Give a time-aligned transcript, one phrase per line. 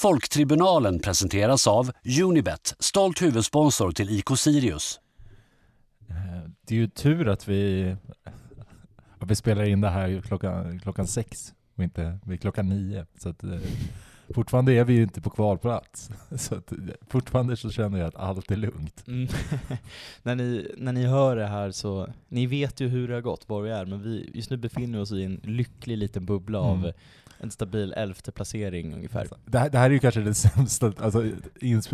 [0.00, 1.90] Folktribunalen presenteras av
[2.22, 5.00] Unibet, stolt huvudsponsor till IK Sirius.
[6.08, 7.96] Eh, det är ju tur att vi,
[9.18, 13.06] att vi spelar in det här klockan, klockan sex och inte vid klockan nio.
[13.18, 13.60] Så att, eh,
[14.34, 16.10] fortfarande är vi ju inte på kvalplats.
[16.36, 16.72] Så att,
[17.08, 19.04] fortfarande så känner jag att allt är lugnt.
[19.06, 19.28] Mm.
[20.22, 23.48] när, ni, när ni hör det här så, ni vet ju hur det har gått,
[23.48, 26.58] var vi är, men vi just nu befinner vi oss i en lycklig liten bubbla
[26.58, 26.70] Mm.
[26.70, 26.92] av
[27.38, 29.28] en stabil elfte placering ungefär.
[29.44, 31.24] Det här, det här är ju kanske det sämsta, alltså,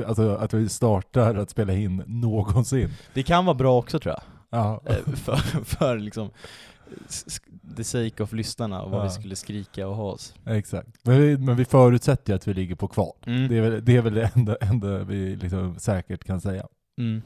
[0.07, 2.91] alltså att vi startar att spela in någonsin.
[3.15, 4.23] Det kan vara bra också tror jag.
[4.51, 4.83] Ja.
[4.85, 6.31] Eh, för, för liksom
[7.77, 9.05] the sake of lyssnarna och vad Ja.
[9.05, 10.35] vi skulle skrika och ha oss.
[10.47, 10.89] Exakt.
[11.03, 13.13] Men vi, men vi förutsätter ju att vi ligger på kval.
[13.27, 13.49] Mm.
[13.49, 16.67] Det, är väl, det är väl det enda, enda vi liksom säkert kan säga.
[16.99, 17.23] Mm.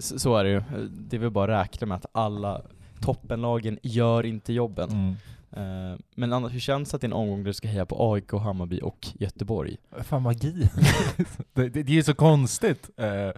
[0.00, 0.62] Så, så är det ju.
[0.90, 2.62] Det är väl bara att räkna med att alla
[3.00, 4.90] toppenlagen gör inte jobben.
[4.90, 5.14] Mm.
[5.92, 7.86] Eh, Men annars, hur känns det att det är en omgång där du ska heja
[7.86, 9.76] på AIK, Hammarby och Göteborg?
[10.02, 10.52] Fan magi.
[11.52, 12.90] det, det, det är ju så konstigt.
[12.96, 13.30] Eh,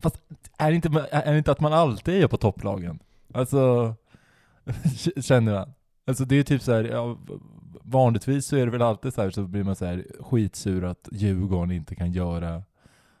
[0.00, 0.16] fast
[0.58, 2.98] är det, inte, är det inte att man alltid är på topplagen?
[3.34, 3.94] Alltså,
[5.22, 5.72] känner man.
[6.06, 7.18] Alltså det är typ så här, ja,
[7.82, 11.08] vanligtvis så är det väl alltid så här så blir man så här skitsur att
[11.12, 12.62] Djurgården inte kan göra,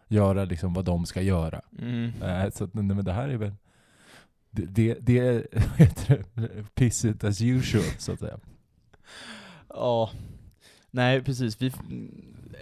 [0.08, 1.60] göra liksom vad de ska göra.
[1.78, 2.12] Mm.
[2.22, 3.54] Eh, så att, nej, men det här är väl,
[4.50, 8.38] det, det, det är, heter det, pissigt as usual så att säga.
[9.68, 10.10] Ja,
[10.90, 11.62] nej precis.
[11.62, 11.72] Vi,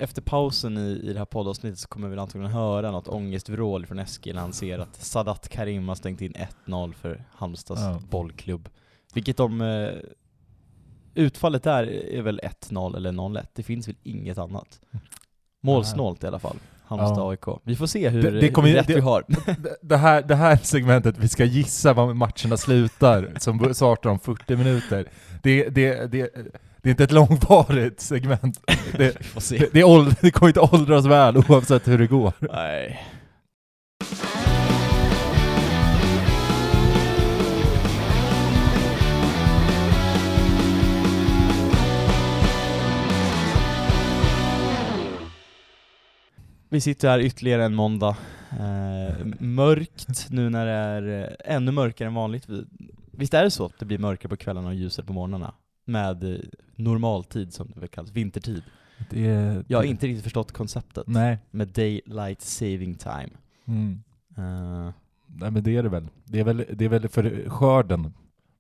[0.01, 3.99] efter pausen i, i det här poddavsnittet så kommer vi antagligen höra något ångestvrål från
[3.99, 6.33] Eskil när han ser att Sadat Karim har stängt in
[6.67, 8.01] 1-0 för Halmstads Ja.
[8.11, 8.69] bollklubb.
[9.15, 9.61] Vilket de...
[9.61, 9.89] Eh,
[11.15, 14.81] utfallet där är väl 1-0 eller 0-1, det finns väl inget annat.
[15.63, 16.57] Målsnålt i alla fall.
[16.85, 17.31] Halmstad Ja.
[17.31, 17.61] AIK.
[17.65, 19.25] Vi får se hur, Det- det kommer rätt det- vi har.
[19.29, 24.19] Det- Det här, det här segmentet, vi ska gissa vad matcherna slutar, som startar om
[24.19, 25.09] 40 minuter.
[25.43, 26.31] Det, det, det,
[26.89, 28.61] det är inte ett långvarigt segment.
[28.97, 29.17] Det,
[29.51, 32.33] det, det, är åld- det kommer inte åldras väl oavsett hur det går.
[32.41, 33.01] Nej.
[46.69, 48.17] Vi sitter här ytterligare en måndag.
[48.51, 52.49] Eh, mörkt nu när det är eh, ännu mörkare än vanligt.
[52.49, 52.67] Vi-
[53.13, 55.55] Visst är det så att det blir mörkare på kvällarna och ljusare på morgnarna?
[55.89, 56.39] Med eh,
[56.77, 58.63] normaltid som det väl kallas, vintertid.
[59.11, 61.39] Det, Jag har inte riktigt förstått konceptet Nej.
[61.51, 63.31] med daylight saving time.
[63.65, 64.03] Mm.
[64.37, 64.93] Eh,
[65.27, 66.09] Nej men det är det väl.
[66.25, 68.13] Det är väl, det är väl för skörden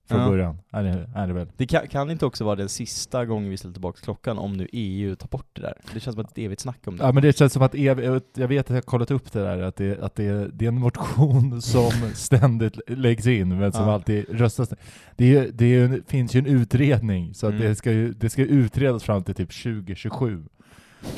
[0.08, 0.28] från Ja.
[0.28, 1.46] början, är det, är det väl.
[1.56, 4.68] Det kan, kan inte också vara den sista gången vi ställer tillbaka klockan om nu
[4.72, 5.74] EU tar bort det där?
[5.94, 7.04] Det känns som ett evigt snack om det.
[7.04, 9.40] Ja men det känns som att, ev- jag vet att jag har kollat upp det
[9.40, 13.84] där, att det, att det, det är en motion som ständigt läggs in, men som
[13.86, 13.92] Ja.
[13.94, 14.68] alltid röstas
[15.16, 17.66] Det, är, det är, finns ju en utredning, så att Mm.
[17.68, 20.44] det, ska ju, det ska utredas fram till typ 2027.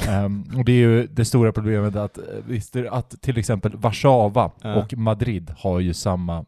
[0.08, 3.38] Ehm, och det är ju det stora problemet att, eh, visst är det att till
[3.38, 4.74] exempel Warszawa Ja.
[4.74, 6.44] och Madrid har ju samma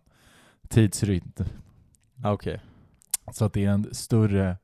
[0.68, 1.32] tidsrytm.
[2.22, 2.60] Ah, Okej.
[3.32, 4.56] Så att det är en större...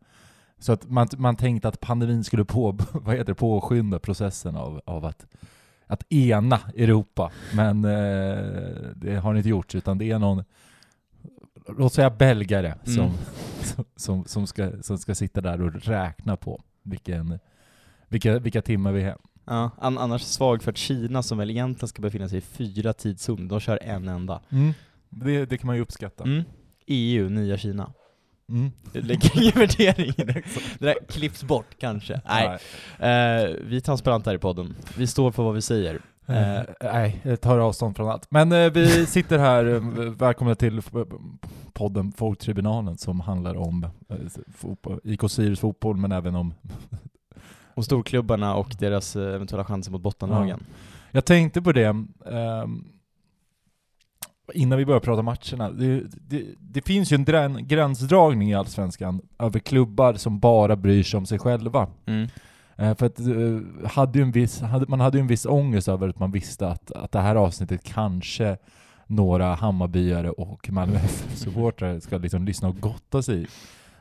[0.58, 4.80] Så att man, man tänkte att pandemin skulle på, vad heter det, påskynda processen av,
[4.84, 5.26] av att,
[5.86, 7.32] att ena Europa.
[7.54, 8.38] Men eh,
[8.96, 10.44] det har inte gjort, utan det är någon,
[11.78, 13.12] låt säga belgare, som, Mm.
[13.62, 17.38] som, som, som, ska, som ska sitta där och räkna på vilken,
[18.08, 19.18] vilka, vilka timmar vi är hem.
[19.44, 22.92] Ja, an, annars svag för att Kina som väl egentligen ska befinna sig i fyra
[22.92, 24.40] tidszoner, de kör en enda.
[25.10, 26.24] Det, det kan man ju uppskatta.
[26.24, 26.42] Mm.
[26.88, 27.92] EU, nya Kina.
[28.48, 28.70] Mm.
[28.92, 30.32] Lägger ingen värdering i det.
[30.78, 32.20] Det där klipps bort kanske.
[32.28, 32.46] Nej.
[32.98, 34.74] Eh, vi är transparenta här i podden.
[34.96, 36.00] Vi står för vad vi säger.
[36.26, 38.30] Eh, nej, jag tar avstånd från allt.
[38.30, 40.92] Men eh, vi sitter här, eh, välkomna till f-
[41.72, 44.16] podden Folktribunalen som handlar om eh,
[44.56, 46.54] fotboll, IK Sirius fotboll, men även om...
[47.74, 50.64] Och storklubbarna och deras eh, eventuella chanser mot bottenlagen.
[51.10, 52.84] Jag tänkte på det, ehm,
[54.54, 55.70] innan vi börjar prata matcherna.
[55.70, 61.02] Det, det, det finns ju en drän- gränsdragning i Allsvenskan över klubbar som bara bryr
[61.02, 61.88] sig om sig själva.
[62.06, 62.28] Mm.
[62.76, 66.08] Eh, För att eh, hade en viss, hade, man hade ju en viss ångest över
[66.08, 68.56] att man visste att, att det här avsnittet kanske
[69.06, 73.46] några Hammarbyare och Malmö FF-supportrar ska liksom lyssna och gotta sig i.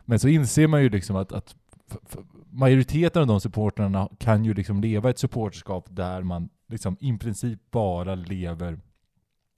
[0.06, 1.56] Men så inser man ju liksom att, att
[2.50, 7.60] majoriteten av de supportrarna kan ju liksom leva ett supporterskap där man liksom i princip
[7.72, 8.80] bara lever,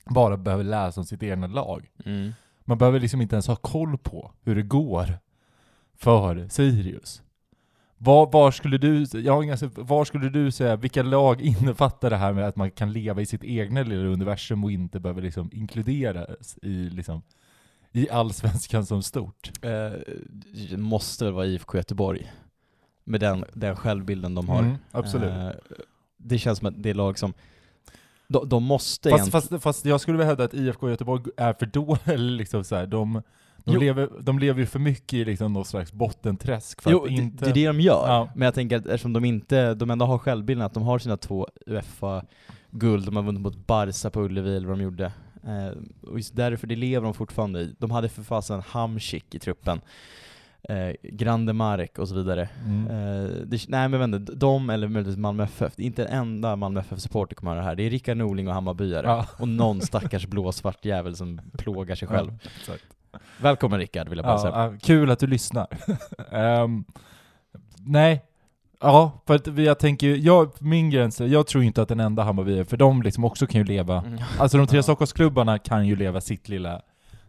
[0.05, 1.89] bara behöver läsa om sitt egna lag.
[2.05, 2.31] Mm.
[2.65, 5.19] Man behöver liksom inte ens ha koll på hur det går
[5.97, 7.21] för Sirius.
[8.01, 12.33] Var, var, skulle du, jag inga, var skulle du säga, vilka lag innefattar det här
[12.33, 16.57] med att man kan leva i sitt egna lilla universum och inte behöver liksom inkluderas
[16.61, 17.21] i, liksom,
[17.91, 19.51] i allsvenskan som stort?
[19.61, 19.91] Eh,
[20.69, 22.31] det måste väl vara IFK Göteborg.
[23.03, 24.59] med den, den självbilden de har.
[24.59, 25.31] Mm, absolut.
[25.31, 25.49] Eh,
[26.17, 27.33] det känns som att det är lag som,
[28.29, 29.41] de, de måste Fast, egentligen...
[29.51, 32.87] fast, fast jag skulle vilja hävda att IFK Göteborg är för dåliga, liksom så här,
[32.87, 33.21] de,
[33.63, 33.79] de, Jo.
[33.79, 37.45] lever, de lever ju för mycket i liksom någon slags bottenträsk för Jo, att inte...
[37.45, 38.07] det, det är det de gör.
[38.07, 38.29] Ja.
[38.35, 41.17] Men jag tänker att eftersom de inte, de ändå har självbilden att de har sina
[41.17, 45.11] två Uefa-guld, de har vunnit mot Barca på Ullevi eller vad de gjorde.
[45.43, 47.75] Eh, och just därför, det lever de fortfarande i.
[47.77, 49.81] De hade för fasen Hamsik i truppen.
[50.63, 52.49] Eh, Grande Mark och så vidare.
[52.65, 52.87] Mm.
[52.87, 57.35] Eh, det, nej men inte, de eller möjligtvis Malmö FF, inte en enda Malmö FF-supporter
[57.35, 57.75] kommer höra det här.
[57.75, 59.07] Det är Rickard Norling och Hammarbyare.
[59.07, 59.25] Ja.
[59.39, 62.37] Och någon stackars blåsvart jävel som plågar sig själv.
[62.67, 62.73] Ja.
[63.41, 64.39] Välkommen Rickard vill jag bara Ja,
[64.69, 64.77] säga.
[64.81, 65.67] kul att du lyssnar.
[66.31, 66.83] Ehm,
[67.85, 68.21] nej,
[68.81, 72.23] ja, för att jag tänker ju- jag, min gräns, jag tror inte att den enda
[72.23, 74.19] Hammarby är, för de liksom också kan ju leva, Mm.
[74.39, 74.83] alltså de tre Ja.
[74.83, 76.81] Stockholmsklubbarna kan ju leva sitt lilla,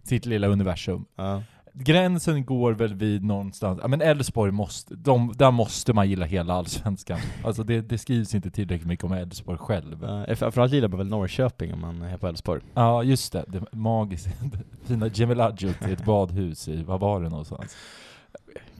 [0.03, 1.05] sitt lilla universum.
[1.17, 1.43] Ja.
[1.85, 6.55] Gränsen går väl vid någonstans, ja men Elfsborg måste, de, där måste man gilla hela
[6.55, 7.19] allsvenskan.
[7.45, 10.05] Alltså det, det skrivs inte tillräckligt mycket om Elfsborg själv.
[10.05, 12.63] Uh, framförallt gillar man väl Norrköping om man är på Elfsborg.
[12.75, 14.31] Ja just det, det magiska,
[14.85, 17.77] fina Gemelagio till ett badhus i, vad var det någonstans?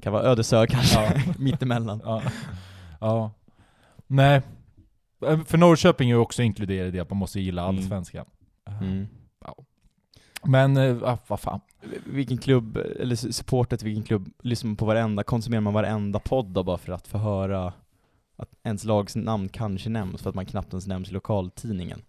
[0.01, 1.33] Kan vara Ödeshög kanske, Ja.
[1.39, 2.01] mittemellan.
[2.05, 2.23] Ja.
[3.01, 3.31] ja.
[4.07, 4.43] Nej.
[5.47, 7.77] För Norrköping är ju också inkluderat i det att man måste gilla Mm.
[7.77, 8.25] allsvenskan.
[8.81, 9.07] Mm.
[10.43, 11.61] Men, ah, vad fan.
[12.07, 16.19] Vilken klubb, eller su- supporter till vilken klubb lyssnar man på varenda, konsumerar man varenda
[16.19, 17.73] podd då bara för att få höra
[18.37, 22.03] att ens lags namn kanske nämns för att man knappt ens nämns i lokaltidningen?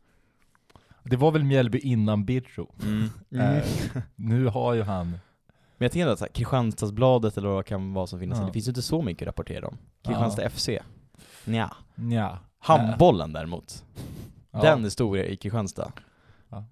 [1.03, 2.71] Det var väl Mjällby innan Birro.
[2.83, 3.09] Mm.
[3.41, 3.63] Eh,
[4.15, 5.07] nu har ju han...
[5.77, 8.45] Men jag tänker att så här, Kristianstadsbladet eller vad det kan vara som finns, Ja.
[8.45, 9.77] det finns ju inte så mycket att rapportera om.
[10.03, 10.69] Kristianstad FC?
[11.45, 11.71] Nja.
[11.95, 12.39] Nja.
[12.59, 13.85] Handbollen däremot,
[14.51, 14.61] Ja.
[14.61, 15.91] den är stor i Kristianstad.
[16.49, 16.63] Ja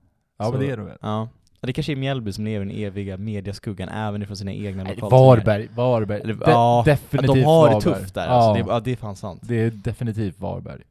[0.46, 0.98] Så- men det är det väl.
[1.02, 1.28] Ja.
[1.62, 4.84] Ja, Det kanske är Mjällby som lever i den eviga mediaskuggan även ifrån sina egna
[4.84, 5.10] lokaltidningar.
[5.10, 6.22] Varberg, Varberg.
[6.24, 7.76] De, ja, definitivt de har Varberg.
[7.76, 8.64] det tufft där Ja, alltså.
[8.64, 9.42] det, ja, det är fan sant.
[9.44, 10.82] det är definitivt Varberg.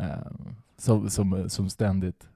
[0.00, 0.06] Eh,
[0.78, 2.28] som, som, som ständigt...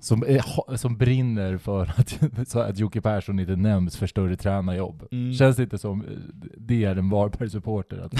[0.00, 5.02] Som, är, som brinner för att, så att Jocke Persson inte nämns för större tränarjobb.
[5.10, 5.34] Mm.
[5.34, 6.08] Känns det inte som eh,
[6.56, 7.98] det är en Varberg-supporter?
[7.98, 8.12] Att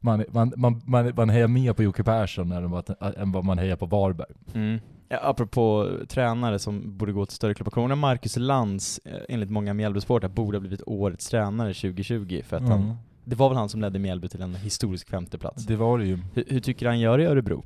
[0.00, 2.52] man, man, man, man, man hejar mer på Jocke Persson
[3.16, 4.32] än vad man hejar på Varberg.
[4.54, 4.78] Mm.
[5.10, 10.28] Apropå tränare som borde gå till större klubbar, kommer Marcus Lantz, eh, enligt många Mjällbysportrar,
[10.28, 12.42] borde ha blivit årets tränare 2020?
[12.46, 12.94] För att han, Mm.
[13.24, 15.64] det var väl han som ledde Mjällby till en historisk femteplats.
[15.66, 16.18] Det var det ju.
[16.34, 17.64] Hur, hur tycker han gör i Örebro?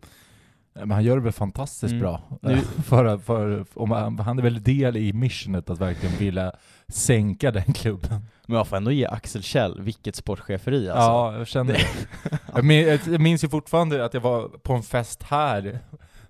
[0.77, 2.01] Men han gör det väl fantastiskt Mm.
[2.03, 2.21] bra.
[2.43, 6.53] Nu- för, för, om han, han är väl del i missionet att verkligen vilja
[6.89, 8.21] sänka den klubben.
[8.47, 11.03] Men jag får ändå ge Axel Kjell, vilket sportcheferi alltså.
[11.11, 13.01] Ja, jag känner det.
[13.13, 15.79] jag minns ju fortfarande att jag var på en fest här,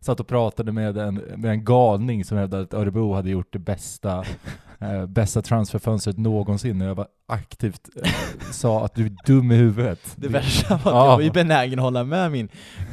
[0.04, 3.58] satt och pratade med en, med en galning som hävdade att Örebro hade gjort det
[3.58, 4.24] bästa,
[4.78, 8.10] eh, bästa transferfönstret någonsin, och jag var aktivt eh,
[8.52, 10.00] sa att du är dum i huvudet.
[10.16, 11.06] Det värsta var att Ja.
[11.10, 12.48] jag var ju benägen att hålla med min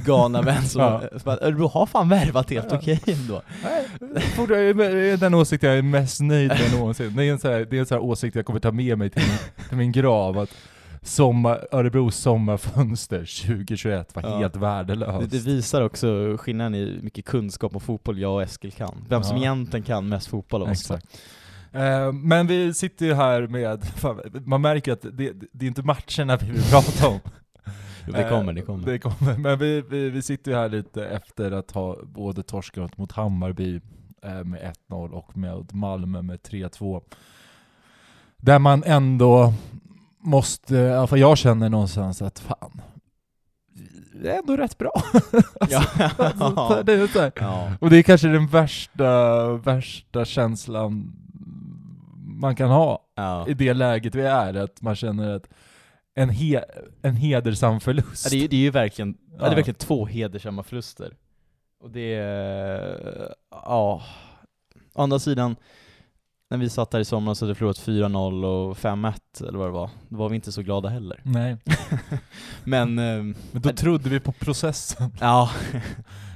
[0.05, 1.01] galna vän som, Ja.
[1.19, 2.77] som att Örebro har fan värvat helt Ja.
[2.77, 3.41] okej ändå.
[3.63, 7.15] Nej, fortfarande- Det är den åsikt jag är mest nöjd med någonsin.
[7.15, 8.97] Det är en sån här, det är en sån här åsikt jag kommer ta med
[8.97, 10.49] mig till min, till min grav, att
[11.03, 13.17] sommar, Örebros sommarfönster
[13.47, 14.37] 2021 var Ja.
[14.37, 15.31] helt Det, värdelöst.
[15.31, 19.05] det visar också skillnaden i mycket kunskap om fotboll jag och Eskil kan.
[19.09, 19.43] Vem som Ja.
[19.43, 20.91] egentligen kan mest fotboll av oss.
[20.91, 25.83] Eh, men vi sitter ju här med, fan, man märker att det, det är inte
[25.83, 27.19] matcherna vi vill prata om.
[28.05, 28.85] Det kommer, det Eh, kommer.
[28.85, 29.37] Det kommer.
[29.37, 33.81] Men vi, vi, vi sitter ju här lite efter att ha både torskat mot Hammarby
[34.23, 37.01] eh, med 1-0 och med Malmö med 3-2.
[38.37, 39.53] Där man ändå
[40.21, 42.81] måste, i alla fall jag känner någonstans att fan,
[44.21, 44.91] det är ändå rätt bra.
[45.69, 45.83] Ja.
[46.17, 47.31] alltså, det är så här.
[47.35, 47.71] ja.
[47.81, 51.13] Och det är kanske den värsta, värsta känslan
[52.41, 53.47] man kan ha Ja.
[53.47, 55.47] i det läget vi är, att man känner att
[56.15, 56.63] en, he,
[57.01, 58.29] en hedersam förlust.
[58.29, 61.13] Det, är, det är ju verkligen, det är verkligen två hedersamma förluster.
[61.79, 64.01] Och det är, ja.
[64.93, 65.55] Å andra sidan,
[66.51, 69.13] när vi satt här i somras och hade förlorat 4-0 och 5-1
[69.47, 71.19] eller vad det var, då var vi inte så glada heller.
[71.23, 71.57] Nej,
[72.63, 75.11] Men, ehm, men då trodde vi på processen.
[75.19, 75.49] ja.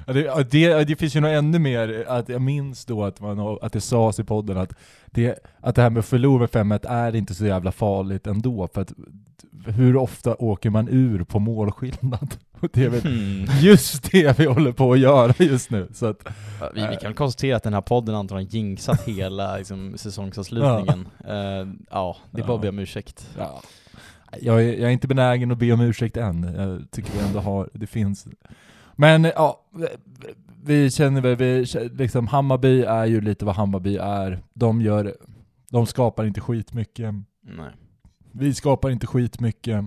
[0.05, 3.74] Det, det, det finns ju nog ännu mer, att jag minns då att, man, att
[3.74, 4.74] det sades i podden att
[5.05, 8.69] det, att det här med att förlora med 5-1 är inte så jävla farligt ändå,
[8.74, 8.93] för att
[9.65, 12.36] hur ofta åker man ur på målskillnad?
[12.74, 13.45] Är väl Hmm.
[13.62, 15.88] just det vi håller på att göra just nu.
[15.93, 16.17] Så att,
[16.62, 21.07] Ja, Vi, vi kan konstatera att den här podden antagligen jinxat hela liksom, säsongsavslutningen.
[21.27, 23.29] Ja, ja det är bara att be om ursäkt.
[23.38, 23.62] ja.
[24.41, 27.39] jag, är, jag är inte benägen att be om ursäkt än, jag tycker vi ändå
[27.39, 28.27] har, det finns
[28.95, 29.62] Men ja,
[30.63, 31.65] vi känner väl, vi,
[31.97, 34.39] liksom Hammarby är ju lite vad Hammarby är.
[34.53, 35.15] De gör,
[35.71, 37.13] de skapar inte skitmycket.
[37.41, 37.71] Nej.
[38.31, 39.83] Vi skapar inte skitmycket.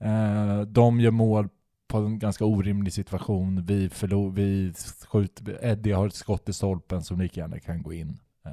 [0.00, 1.48] Eh, de gör mål
[1.88, 3.62] på en ganska orimlig situation.
[3.64, 4.72] Vi, förlor, vi
[5.08, 8.18] skjuter, Eddie har ett skott i stolpen som lika gärna kan gå in.
[8.46, 8.52] Eh,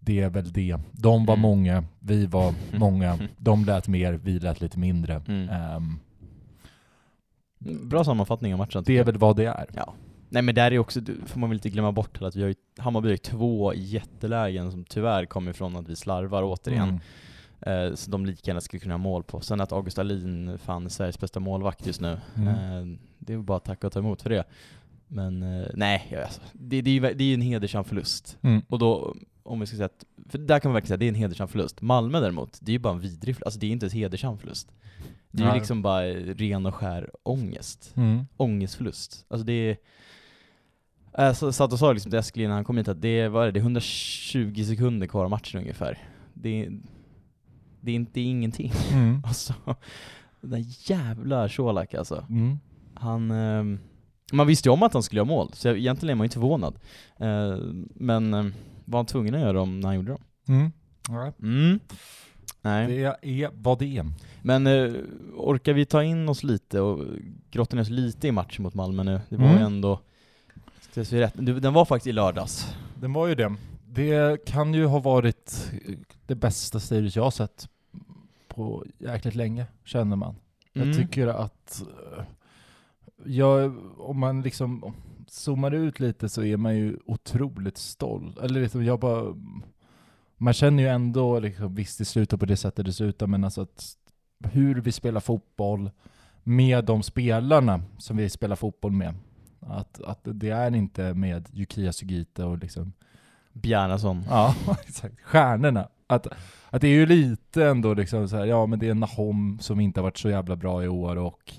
[0.00, 0.76] det är väl det.
[0.92, 1.42] De var Mm.
[1.42, 3.18] många, vi var många.
[3.38, 5.22] De lät mer, vi lät lite mindre.
[5.28, 5.48] Mm.
[5.48, 5.98] Ehm,
[7.60, 8.82] Bra sammanfattning av matchen.
[8.86, 9.66] det är väl vad det är.
[9.74, 9.94] Ja.
[10.28, 12.54] Nej men där är också, får man väl inte glömma bort att vi har ju,
[12.78, 16.88] Hammarby har ju två jättelägen som tyvärr kommer ifrån att vi slarvar återigen.
[16.88, 17.00] Mm.
[17.60, 19.40] Eh, så de lika gärna skulle kunna ha mål på.
[19.40, 22.18] Sen att August Alin fan är Sveriges bästa målvakt just nu.
[22.36, 22.48] Mm.
[22.48, 24.44] Eh, det är bara att tacka och ta emot för det.
[25.08, 28.38] Men eh, nej, alltså, det, det är ju det är en hedersam förlust.
[28.42, 28.62] Mm.
[28.68, 31.06] Och då, om vi ska säga att, för där kan man verkligen säga att det
[31.06, 31.80] är en hedersam förlust.
[31.80, 33.42] Malmö däremot, det är ju bara en vidrig förlust.
[33.46, 34.72] Alltså det är inte ens hedersam förlust.
[35.30, 37.92] Det är ju liksom bara ren och skär ångest.
[37.96, 38.26] Mm.
[38.36, 39.24] Ångestförlust.
[39.28, 39.76] Alltså det är...
[41.12, 43.30] Jag s- satt och sa liksom till Eskil innan han kom hit att det är
[43.30, 45.98] det, det är 120 sekunder kvar av matchen ungefär.
[46.34, 46.68] Det
[47.80, 48.72] är, det är inte ingenting.
[48.92, 49.22] Mm.
[49.26, 49.54] Alltså,
[50.40, 52.24] den där jävla Colak alltså.
[52.30, 52.58] Mm.
[52.94, 53.78] Han, ehm,
[54.32, 56.34] man visste ju om att han skulle göra mål, så egentligen är man ju inte
[56.34, 56.74] förvånad.
[57.16, 57.56] Eh,
[57.94, 58.46] men eh,
[58.84, 60.22] var han tvungen att göra dem när han gjorde dem?
[60.48, 60.72] Mm.
[61.08, 61.32] Ja.
[61.42, 61.80] Mm.
[62.62, 62.86] Nej.
[62.86, 63.02] Det
[63.42, 64.06] är vad det är.
[64.42, 64.92] Men eh,
[65.36, 67.04] orkar vi ta in oss lite och
[67.50, 69.20] grotta ner oss lite i matchen mot Malmö nu?
[69.28, 69.58] Det var Mm.
[69.58, 70.00] ju ändå...
[70.94, 71.32] Rätt?
[71.36, 72.74] Den var faktiskt i lördags.
[73.00, 73.54] Den var ju det.
[73.88, 75.70] Det kan ju ha varit
[76.28, 77.68] det bästa Sirius jag har sett
[78.48, 80.36] på jäkligt länge, känner man.
[80.74, 80.88] Mm.
[80.88, 82.24] Jag tycker att eh,
[83.24, 84.94] jag, om man liksom
[85.26, 88.38] zoomar ut lite så är man ju otroligt stolt.
[88.38, 89.34] Eller liksom jag bara,
[90.36, 93.60] man känner ju ändå liksom, visst det slutar på det sättet det slutar, men alltså
[93.60, 93.96] att
[94.44, 95.90] hur vi spelar fotboll
[96.42, 99.14] med de spelarna som vi spelar fotboll med.
[99.60, 102.92] Att, att det är inte med Yukiya Sugita och liksom
[103.52, 104.24] Bjarnason.
[104.28, 104.54] Ja,
[104.88, 105.20] exakt.
[105.20, 105.88] Stjärnorna.
[106.10, 106.26] Att,
[106.70, 109.80] att det är ju lite ändå liksom så här, ja men det är Nahom som
[109.80, 111.54] inte har varit så jävla bra i år och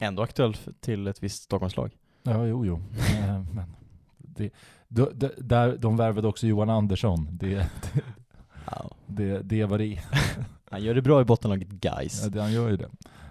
[0.00, 1.96] Ändå aktuell till ett visst Stockholmslag.
[2.22, 2.82] Ja, jo, jo.
[2.98, 3.76] Eh, men
[4.18, 4.50] det,
[4.88, 7.28] de, de, där, de värvade också Johan Andersson.
[7.30, 8.02] Det, det,
[8.70, 8.90] Ja.
[9.06, 10.00] det, det var det.
[10.70, 12.22] Han gör det bra i bottenlaget guys.
[12.22, 12.40] Ja, det.
[12.42, 12.88] Han gör ju det.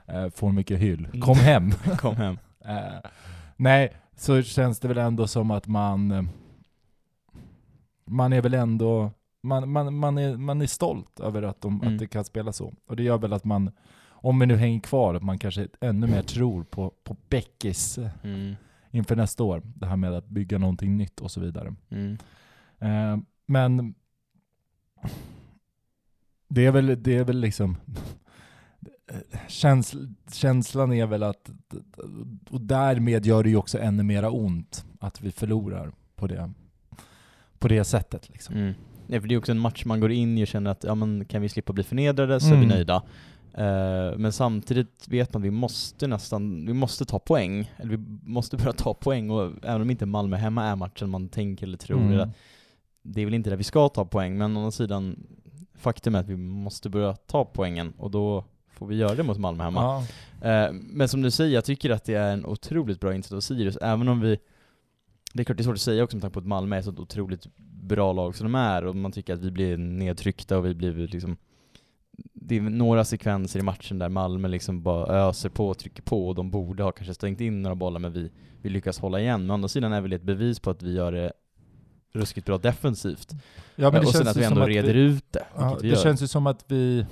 [0.07, 1.05] Eh, får mycket hyll.
[1.05, 1.21] Mm.
[1.21, 1.71] Kom hem.
[1.97, 2.37] Kom hem.
[2.65, 3.09] Eh,
[3.55, 6.29] nej, så känns det väl ändå som att man
[8.05, 9.11] man är väl ändå
[9.45, 11.93] man, man, man, är, man är stolt över att, de, Mm.
[11.93, 12.73] att det kan spela så.
[12.87, 13.71] Och det gör väl att man,
[14.07, 18.09] om vi nu hänger kvar, att man kanske ännu mer tror på, på Beckis eh,
[18.23, 18.55] Mm.
[18.91, 19.61] inför nästa år.
[19.65, 21.75] Det här med att bygga någonting nytt och så vidare.
[21.89, 22.17] Mm.
[22.79, 23.93] Eh, men
[26.47, 27.77] det är väl, det är väl liksom
[29.47, 29.95] Käns,
[30.31, 31.49] känslan är väl att,
[32.49, 36.51] och därmed gör det ju också ännu mera ont att vi förlorar på det,
[37.59, 38.29] på det sättet.
[38.29, 38.55] Liksom.
[38.55, 38.73] Mm.
[39.07, 40.95] Nej, för det är också en match man går in i och känner att ja,
[40.95, 42.67] men kan vi slippa bli förnedrade så är vi Mm.
[42.69, 42.95] nöjda.
[43.53, 47.71] Eh, men samtidigt vet man att vi måste nästan, vi måste ta poäng.
[47.77, 51.29] Eller vi måste börja ta poäng och även om inte Malmö hemma är matchen man
[51.29, 52.11] tänker eller tror, Mm.
[52.13, 52.29] eller,
[53.03, 55.23] det är väl inte där vi ska ta poäng, men å andra sidan
[55.77, 59.37] faktum är att vi måste börja ta poängen och då får vi göra det mot
[59.37, 60.03] Malmö hemma.
[60.41, 60.49] Ja.
[60.49, 63.39] Eh, men som du säger, jag tycker att det är en otroligt bra insats av
[63.39, 64.37] Sirius, även om vi
[65.35, 66.79] det är klart det är svårt att säga också med tanke på att Malmö är
[66.79, 70.57] ett så otroligt bra lag som de är och man tycker att vi blir nedtryckta
[70.57, 71.37] och vi blir liksom
[72.33, 76.27] Det är några sekvenser i matchen där Malmö liksom bara öser på och trycker på
[76.27, 79.41] och de borde ha kanske stängt in några bollar men vi, vi lyckas hålla igen.
[79.41, 81.33] Men å andra sidan är väl det ett bevis på att vi gör det
[82.13, 83.31] ruskigt bra defensivt.
[83.75, 85.45] Ja, men det och sen känns att ju vi ändå att reder vi, ut det,
[85.55, 85.95] ja, Det gör.
[85.95, 87.05] känns ju som att vi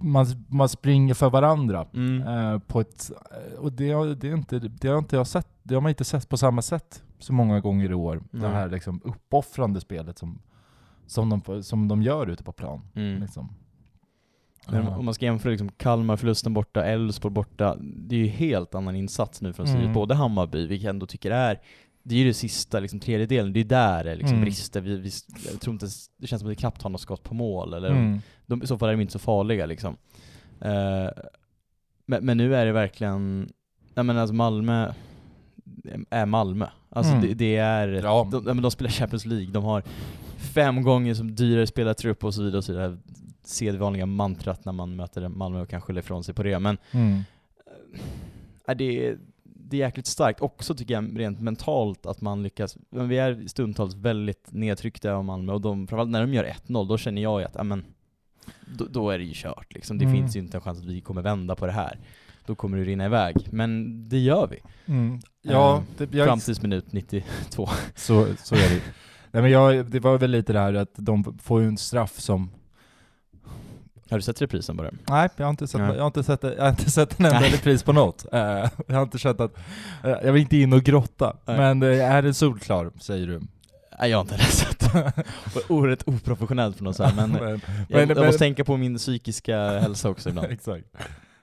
[0.00, 1.86] man, man springer för varandra.
[1.94, 2.22] Mm.
[2.22, 3.10] Eh, på ett,
[3.58, 6.28] och det, det, är inte, det har inte jag sett, det har man inte sett
[6.28, 8.22] på samma sätt så många gånger i år.
[8.30, 8.50] Det Nej.
[8.50, 10.38] här liksom uppoffrande spelet som,
[11.06, 12.80] som, de, som de gör ute på plan.
[12.94, 13.22] Mm.
[13.22, 13.48] Liksom.
[14.70, 18.96] Men om man ska jämföra liksom Kalmar-förlusten borta, Elfsborg borta, det är ju helt annan
[18.96, 19.78] insats nu från Mm.
[19.78, 19.94] Sirius.
[19.94, 21.60] Både Hammarby, vilket jag ändå tycker är,
[22.02, 24.44] det är ju det sista liksom, tredjedelen, det är där det liksom Mm.
[24.44, 24.80] brister.
[24.80, 25.10] Vi, vi,
[25.52, 27.90] jag tror inte, det känns som att vi knappt har något skott på mål, eller
[27.90, 28.18] Mm.
[28.46, 29.96] de, i så fall är de inte så farliga liksom.
[30.60, 31.08] Eh,
[32.06, 33.48] men, men nu är det verkligen,
[33.94, 34.92] jag menar alltså Malmö
[36.10, 36.66] är Malmö.
[36.90, 37.26] Alltså Mm.
[37.28, 38.28] det, det är, Ja.
[38.44, 39.82] de, de spelar Champions League, de har
[40.36, 42.96] fem gånger som dyrare spelartrupp och så vidare och så vidare.
[43.44, 46.58] Sedvanliga mantrat när man möter Malmö och kan skylla ifrån sig på det.
[46.58, 47.22] Men Mm.
[48.68, 52.76] äh, det, är, det är jäkligt starkt också tycker jag rent mentalt att man lyckas.
[52.90, 56.88] Men vi är stundtals väldigt nedtryckta av Malmö och de, framförallt när de gör 1-0
[56.88, 57.84] då känner jag ju att, ja men
[58.78, 59.98] då, då är det ju kört liksom.
[59.98, 60.16] Det Mm.
[60.16, 61.98] finns ju inte en chans att vi kommer vända på det här.
[62.46, 63.36] Då kommer det rinna iväg.
[63.50, 64.58] Men det gör vi.
[64.92, 65.20] Mm.
[65.52, 67.68] Ja, Eh, det, jag, Fram tills minut 92.
[67.94, 68.80] så, så är det
[69.30, 72.20] Nej, men jag, Det var väl lite det här att de får ju en straff
[72.20, 72.50] som
[74.10, 74.90] Har du sett reprisen bara?
[75.08, 75.90] Nej, jag har inte sett, Nej.
[75.94, 77.50] jag har inte sett, jag har inte sett en enda Nej.
[77.50, 78.26] repris på något.
[78.32, 78.40] Eh,
[78.86, 79.56] jag har inte känt att,
[80.04, 81.36] eh, jag vill inte in och grotta.
[81.46, 81.56] Nej.
[81.56, 83.40] Men eh, är den solklar, säger du?
[84.00, 84.90] Nej jag har inte sett
[85.70, 88.76] Oerhört oproportionellt för något så här, men men, jag, men- jag men- måste tänka på
[88.76, 90.52] min psykiska hälsa också ibland.
[90.52, 90.84] Exakt.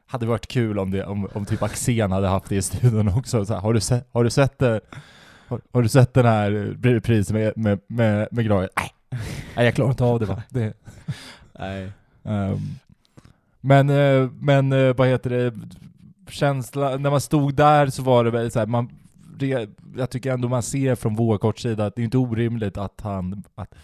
[0.07, 3.45] Hade varit kul om, det, om, om typ Axén hade haft det i studion också.
[3.45, 4.81] Så här, har, du sett, har, du sett det,
[5.47, 6.51] har, har du sett den här
[6.83, 8.69] reprisen med, med, med, med Graje?
[8.77, 8.91] Nej.
[9.55, 10.43] Nej, jag klarar inte av det va.
[10.49, 10.73] Det,
[11.59, 11.91] Nej.
[12.23, 12.59] ehm,
[13.61, 15.53] men, eh, men eh, vad heter det,
[16.29, 18.89] känsla, när man stod där så var det väl så här, man,
[19.37, 23.01] det, jag tycker ändå man ser från Wårkorts sida att det är inte orimligt att
[23.01, 23.75] han, att,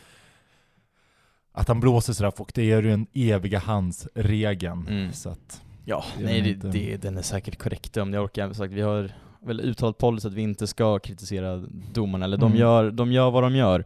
[1.52, 4.88] att han blåser sådär, och det är ju den eviga handsregeln.
[4.88, 5.14] Mm.
[5.14, 8.54] Så att, Ja, Det nej det, det, den är säkert korrekt om jag orkar.
[8.54, 9.12] Sagt, vi har
[9.42, 11.58] väl uttalat policy att vi inte ska kritisera
[11.94, 12.60] domarna, eller de, Mm.
[12.60, 13.86] gör, de gör vad de gör.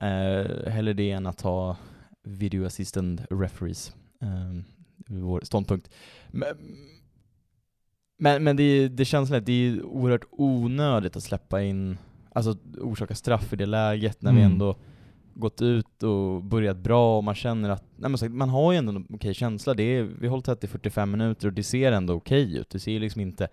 [0.00, 1.76] Eh, hellre det än att ha
[2.22, 3.94] video assistant referees.
[4.22, 4.62] Eh,
[5.06, 5.90] vår ståndpunkt.
[6.30, 6.48] Men,
[8.18, 11.98] men, men det, det känns lätt, det är oerhört onödigt att släppa in,
[12.32, 14.52] alltså orsaka straff i det läget när vi Mm.
[14.52, 14.76] ändå
[15.38, 18.92] gått ut och börjat bra och man känner att, nej men man har ju ändå
[18.92, 22.56] en okej känsla, det är, vi har hållit 30-45 minuter och det ser ändå okej
[22.58, 23.48] ut, det ser liksom inte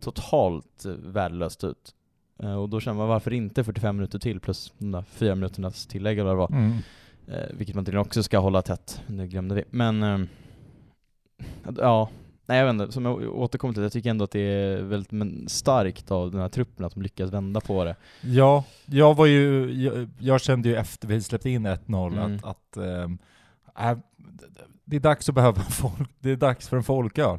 [0.00, 1.94] totalt värdelöst ut.
[2.42, 5.86] Eh, och då känner man varför inte 45 minuter till plus de där 4 minuternas
[5.86, 6.60] tillägg eller vad det var.
[6.60, 6.76] mm.
[7.28, 9.64] Eh, vilket man tydligen också ska hålla tätt, det glömde vi.
[9.70, 10.18] Men, eh,
[11.64, 12.08] att- ja,
[12.50, 15.12] nej jag vet inte, som jag återkommer till, jag tycker ändå att det är väldigt
[15.12, 17.96] men, starkt av den här truppen att de lyckas vända på det.
[18.20, 22.36] Ja, jag var ju, jag, jag kände ju efter vi släppte in 1-0 Mm.
[22.36, 23.18] att, att ehm,
[23.78, 23.98] äh,
[24.84, 27.38] det är dags att behöva folk, det är dags för en folköl.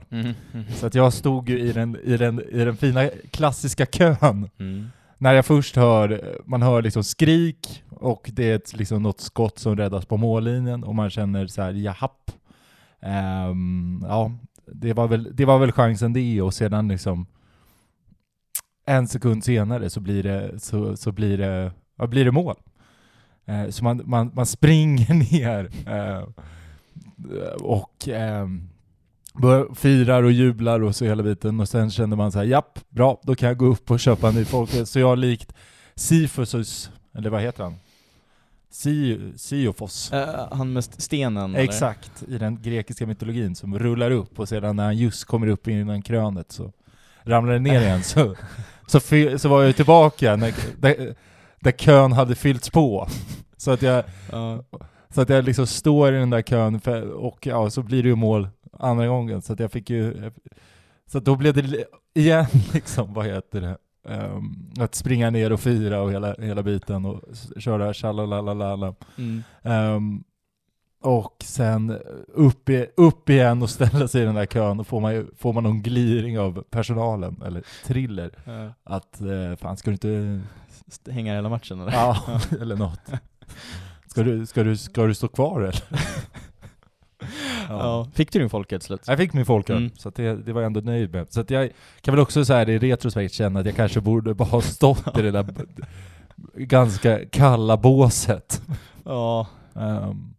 [0.76, 4.50] Så att jag stod ju i den, i den, i den fina klassiska kön.
[4.60, 4.90] Mm.
[5.18, 9.60] När jag först hör, man hör liksom skrik och det är ett, liksom något skott
[9.60, 12.32] som räddas på mållinjen och man känner så här, jahapp.
[13.02, 14.32] Ehm, ja,
[14.66, 17.26] det var, väl, det var väl chansen det och sedan liksom
[18.86, 22.56] en sekund senare så blir det, så, så blir det, ja, blir det mål.
[23.46, 26.28] Eh, så man, man, man springer ner eh,
[27.62, 28.48] och eh,
[29.34, 32.80] bör, firar och jublar och så hela biten och sen känner man så här, japp,
[32.90, 34.86] bra, då kan jag gå upp och köpa en ny folköl.
[34.86, 35.54] Så jag likt
[35.96, 37.76] Sifusus, eller vad heter han?
[38.72, 40.12] Si, Siofos.
[40.14, 41.50] Eh, han med st- stenen?
[41.56, 41.64] eller?
[41.64, 45.68] Exakt, i den grekiska mytologin som rullar upp och sedan när han just kommer upp
[45.68, 46.72] innan krönet så
[47.24, 48.36] ramlar det ner igen så,
[48.88, 49.00] så,
[49.38, 51.16] så var jag tillbaka när, där,
[51.60, 53.08] där kön hade fyllts på.
[53.58, 54.64] Så att jag, Ja.
[55.10, 58.10] så att jag liksom står i den där kön för, och ja, så blir det
[58.10, 59.42] ju mål andra gången.
[59.42, 60.32] Så att jag fick ju...
[61.12, 63.78] Så att då blev det igen liksom, vad heter det?
[64.10, 67.22] Ehm, att springa ner och fira och hela, hela biten och
[67.58, 68.96] köra tjalalalala.
[69.18, 69.44] Mm.
[69.64, 70.24] Ehm,
[71.04, 75.00] och sen upp, i, upp igen och ställa sig i den där kön och får
[75.00, 78.74] man, ju, får man någon gliring av personalen, eller thriller, Ja.
[78.84, 80.42] att eh, fan ska du inte...
[81.12, 81.92] Hänga hela matchen eller?
[81.96, 83.12] Ja, eller något.
[84.08, 85.84] Ska du, ska du, ska du stå kvar eller?
[87.70, 88.08] Ja.
[88.14, 89.02] Fick du din folköl slut?
[89.08, 89.92] Jag fick min folköl, Mm.
[89.98, 91.34] så att det, det var jag ändå nöjd med.
[91.34, 91.70] Så att jag
[92.02, 95.18] kan väl också så här i retrospekt känna att jag kanske borde bara ha stått
[95.18, 95.46] i det där
[96.56, 98.62] ganska kalla båset.
[99.06, 99.48] Ja.
[99.76, 100.34] Ehm,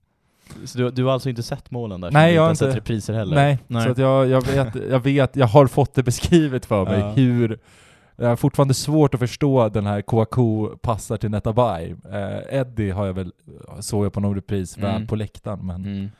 [0.64, 2.10] Så du, du har alltså inte sett målen där?
[2.10, 3.34] Nej, jag har inte inte- sett repriser heller?
[3.36, 3.84] nej, Nej.
[3.84, 7.10] så att jag, jag, vet, jag vet, jag har fått det beskrivet för mig Ja.
[7.10, 7.58] hur
[8.16, 11.94] jag har fortfarande svårt att förstå den här Kouakou passar till Netabay.
[12.12, 13.32] Eh, Eddie har jag väl,
[13.80, 14.92] såg jag på någon repris, Mm.
[14.92, 15.66] väl på läktaren.
[15.66, 16.10] Men, Mm.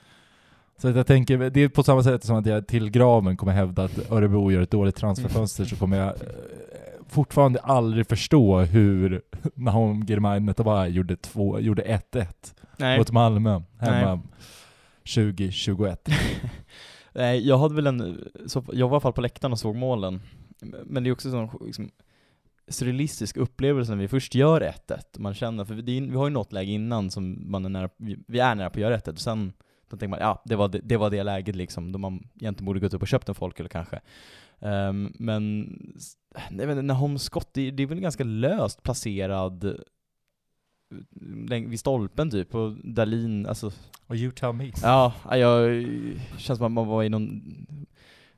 [0.83, 3.53] Så att jag tänker, det är på samma sätt som att jag till graven kommer
[3.53, 6.15] hävda att Örebro gör ett dåligt transferfönster så kommer jag eh,
[7.09, 9.23] fortfarande aldrig förstå hur
[9.55, 12.27] Nahom Girmay Netabay gjorde, två, gjorde 1-1
[12.77, 12.99] Nej.
[12.99, 14.23] mot Malmö hemma Nej.
[15.27, 16.09] 2021.
[17.13, 19.77] Nej, jag hade väl en, så, jag var i alla fall på läktaren och såg
[19.77, 20.23] målen.
[20.85, 21.91] Men det är också en sån liksom,
[22.69, 24.99] surrealistisk upplevelse när vi först gör 1-1.
[25.19, 28.19] Man känner, för vi, vi har ju något läge innan som man är nära, vi,
[28.27, 29.53] vi är nära på att göra 1-1 och sen
[29.93, 32.67] då tänker man, ja det var det, det var det läget liksom, då man egentligen
[32.67, 34.01] borde gått upp och köpt en folköl kanske.
[34.61, 35.77] Ehm, men,
[36.51, 39.75] jag vet inte, Nahom skott, det, det är väl ganska löst placerad eh,
[41.69, 43.73] vid stolpen typ, och Dalin, alltså
[44.07, 44.73] Och you tell me.
[44.83, 45.85] Ja, jag
[46.39, 47.43] känns som att man var i någon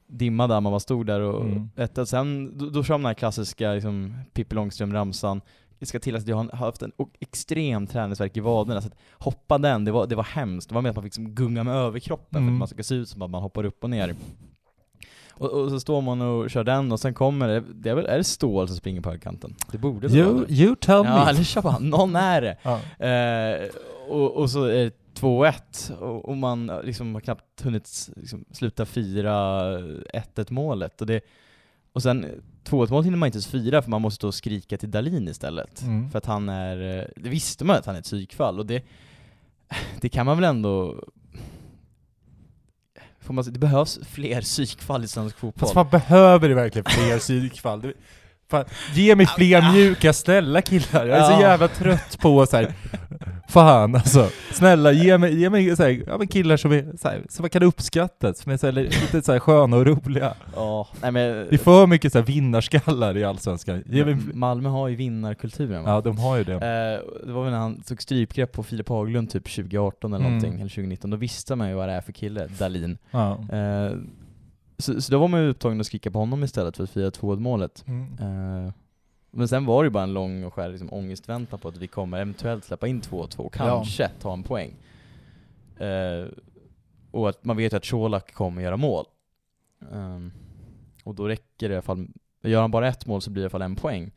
[0.06, 1.68] dimma där, man bara stod där och Mm.
[1.76, 5.40] ett, sen, då, då kör man den här klassiska liksom, Pippi Långstrump-ramsan.
[5.78, 9.58] Det ska till att jag har haft en extrem träningsvärk i vaderna, så att hoppa
[9.58, 10.68] den, det var, det var hemskt.
[10.68, 12.54] Det var med att man fick liksom gunga med överkroppen för Mm.
[12.54, 14.14] att man ska se ut som att man hoppar upp och ner.
[15.36, 18.06] Och, och så står man och kör den och sen kommer det, det är väl,
[18.06, 19.54] är det Stål som springer på högkanten?
[19.72, 20.54] Det borde väl vara You, det.
[20.54, 21.24] you tell Ja, me.
[21.30, 22.56] eller kör bara, någon är det.
[22.62, 23.06] Ja.
[23.06, 23.68] Eh,
[24.08, 28.86] och, och så är det 2-1 och, och man liksom har knappt hunnit liksom, sluta
[28.86, 29.32] fira
[29.78, 31.00] 1-1 målet.
[31.00, 31.20] Och, det,
[31.94, 34.90] och sen 2-1 målet hinner man inte ens fira för man måste och skrika till
[34.90, 35.82] Dalin istället.
[35.82, 36.10] Mm.
[36.10, 38.84] För att han är, eh, det visste man att han är ett psykfall och det,
[40.00, 41.04] det kan man väl ändå
[43.20, 45.60] Får man, det behövs fler psykfall i svensk fotboll.
[45.60, 47.92] Fast man behöver det verkligen fler psykfall?
[48.54, 48.64] Fan,
[48.94, 51.06] ge mig fler mjuka, snälla killar.
[51.06, 52.72] Jag är så jävla trött på så här.
[53.48, 54.28] Fan alltså.
[54.52, 57.42] Snälla ge mig, ge mig så här, ja, men killar som, är, så här, som
[57.42, 60.34] man kan uppskatta, som är så här, lite så här sköna och roliga.
[60.56, 63.82] Ja, nej men Det är för mycket så här vinnarskallar i Allsvenskan.
[63.86, 65.90] Ge mig, Malmö har ju vinnarkulturen va?
[65.90, 66.52] ja, de har ju det.
[66.54, 70.32] Eh, det var väl när han tog strypgrepp på Filip Haglund typ 2018 eller Mm.
[70.32, 72.98] någonting, eller 2019, då visste man ju vad det är för kille, Dalin.
[73.10, 73.30] Ja.
[73.52, 73.92] Eh,
[74.78, 77.10] så, så då var man ju upptagen att skrika på honom istället för att fira
[77.10, 77.84] 2 målet.
[77.86, 78.18] Mm.
[78.18, 78.72] Eh,
[79.30, 81.86] men sen var det ju bara en lång och skär liksom, ångestväntan på att vi
[81.86, 84.76] kommer eventuellt släppa in 2-2, kanske ta en poäng.
[85.78, 86.28] Eh,
[87.10, 89.04] och att man vet ju att Colak kommer göra mål.
[89.92, 90.32] Ehm,
[91.04, 92.08] och då räcker det i alla fall,
[92.42, 94.12] gör han bara ett mål så blir det i alla fall en poäng.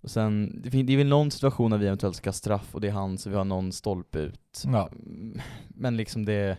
[0.00, 2.88] Och sen, det, det är väl någon situation när vi eventuellt ska straff och det
[2.88, 4.62] är han så vi har någon stolpe ut.
[4.64, 4.90] Ja.
[5.68, 6.58] Men liksom det...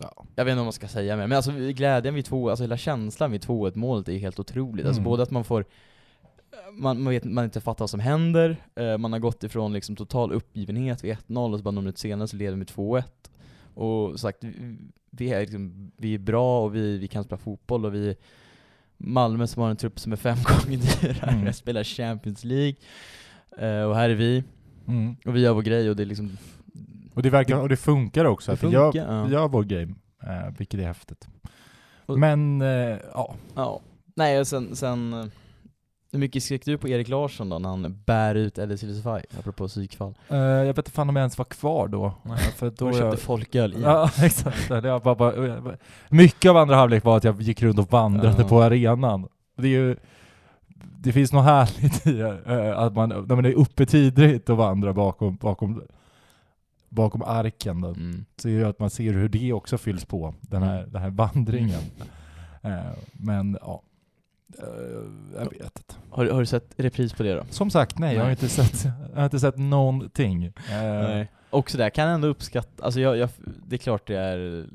[0.00, 0.24] Ja.
[0.36, 2.76] Jag vet inte vad man ska säga mer, men alltså glädjen vid två, alltså hela
[2.76, 4.86] känslan vid 2-1 målet är helt otroligt.
[4.86, 5.10] Alltså Mm.
[5.10, 5.64] både att man får
[6.72, 9.96] man, man vet man inte fattar vad som händer, eh, man har gått ifrån liksom
[9.96, 13.02] total uppgivenhet vid 1-0 och så bara några minuter senare så leder vi med 2-1.
[13.74, 14.76] Och sagt, vi,
[15.10, 18.16] vi, är liksom, vi är bra och vi, vi kan spela fotboll och vi
[18.96, 21.52] Malmö som har en trupp som är fem gånger dyrare, Mm.
[21.52, 22.74] spelar Champions League.
[23.58, 24.44] Eh, och här är vi,
[24.88, 25.16] Mm.
[25.26, 26.36] och vi gör vår grej och det är liksom
[27.14, 29.24] Och det, verkar, och det funkar också, Det funkar, ja.
[29.24, 31.28] vi gör vår game, eh, vilket är häftigt.
[32.06, 33.34] Och- Men, eh, ja.
[33.54, 33.80] Ja.
[34.16, 35.24] Nej, och sen, sen eh,
[36.12, 39.68] hur mycket skrek du på Erik Larsson då när han bär ut Ellis Ilsefaj, apropå
[39.68, 40.14] psykfall?
[40.28, 42.06] Eh, jag vet inte fan om jag ens var kvar då.
[42.06, 43.82] Eh, För Då då köpte jag, folköl i.
[43.82, 44.70] Ja, exakt.
[44.70, 45.76] Var bara, bara,
[46.08, 48.48] mycket av andra halvlek var att jag gick runt och vandrade Ja.
[48.48, 49.28] på arenan.
[49.56, 49.96] Det är ju,
[50.98, 54.92] det finns något härligt i eh, att man, när man är uppe tidigt och vandrar
[54.92, 55.82] bakom, bakom,
[56.92, 58.24] bakom arken då, Mm.
[58.36, 61.10] så är det att man ser hur det också fylls på, den här, den här
[61.10, 61.80] vandringen.
[62.62, 62.80] Eh,
[63.12, 63.82] men ja,
[64.58, 64.64] eh,
[65.34, 65.94] jag vet inte.
[66.10, 67.44] Har, har du sett repris på det då?
[67.50, 68.32] Som sagt, nej, jag har Nej.
[68.32, 70.44] inte sett, jag har inte sett någonting.
[70.44, 73.28] Eh, Och sådär, kan jag ändå uppskatta, alltså jag, jag,
[73.66, 74.66] det är klart det är,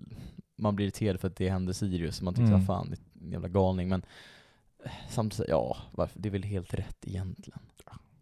[0.58, 2.54] man blir irriterad för att det händer Sirius, man tycker Mm.
[2.56, 2.66] mm.
[2.68, 4.02] fan, det är en jävla galning, men
[5.10, 7.60] samtidigt, ja, varför, det är väl helt rätt egentligen.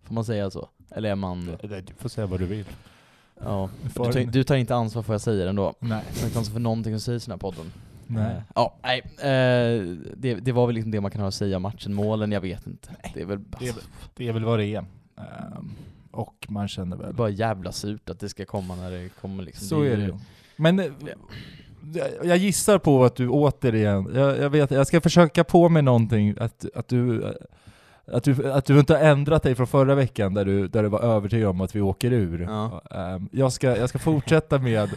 [0.04, 0.70] Får man säga så?
[0.92, 2.66] Eller är man, Du får säga vad du vill.
[3.44, 5.74] Ja, du, tar, du tar inte ansvar för vad jag säger ändå?
[5.80, 6.04] Nej.
[6.12, 7.72] Jag tar inte ansvar för någonting som sägs i den här podden.
[8.08, 8.36] Nej.
[8.36, 9.02] Eh, Ja, nej.
[9.18, 9.82] Eh,
[10.18, 12.42] det, det var väl liksom det man kan ha att säga om matchen, målen, jag
[12.42, 12.90] vet inte.
[13.14, 13.76] Det är väl Det är,
[14.16, 14.80] det är väl vad det är.
[15.18, 15.72] Ehm,
[16.12, 17.14] och man känner väl...
[17.14, 19.68] bara jävla surt att det ska komma när det kommer liksom.
[19.68, 20.18] så är det ju-.
[20.56, 20.86] Men eh,
[21.94, 25.82] jag- jag gissar på att du återigen, jag, jag vet, jag ska försöka på mig
[25.82, 27.34] någonting, att, att du
[28.08, 30.90] att du, att du inte har ändrat dig från förra veckan där du, där du
[30.90, 32.42] var övertygad om att vi åker ur.
[32.42, 32.82] Ja.
[32.92, 34.90] Ehm, jag, ska, jag ska fortsätta med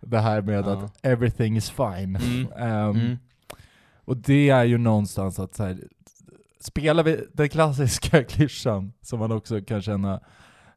[0.00, 0.72] det här med Ja.
[0.72, 2.16] att everything is fine.
[2.16, 2.46] Mm.
[2.56, 3.18] Ehm, Mm.
[4.04, 5.78] Och det är ju någonstans att så här,
[6.60, 10.20] spelar vi den klassiska klyschan som man också kan känna,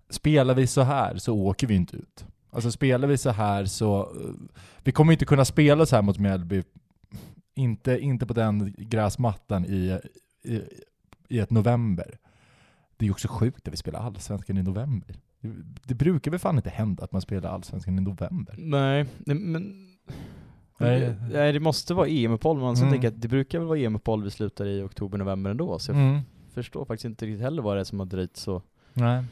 [0.10, 2.26] spelar vi så här så åker vi inte ut.
[2.52, 4.10] Alltså spelar vi så här så,
[4.84, 6.63] vi kommer inte kunna spela så här mot Mjällby,
[7.56, 10.00] inte, inte på den gräsmattan i,
[10.43, 10.62] i,
[11.34, 12.17] i ett november.
[12.98, 15.15] Det är ju också sjukt att vi spelar allsvenskan i november.
[15.41, 15.50] Det,
[15.84, 18.56] det brukar väl fan inte hända att man spelar allsvenskan i november?
[18.58, 19.88] Nej, men...
[20.78, 21.15] Nej.
[21.32, 21.54] Nej.
[21.54, 22.91] det måste vara EM-uppehåll, man Mm.
[22.91, 26.19] tänka att det brukar väl vara EM-uppehåll vi slutar i oktober-november ändå, så jag Mm.
[26.54, 28.62] förstår faktiskt inte riktigt heller vad det är som har dröjt så,
[28.93, 29.24] Nej.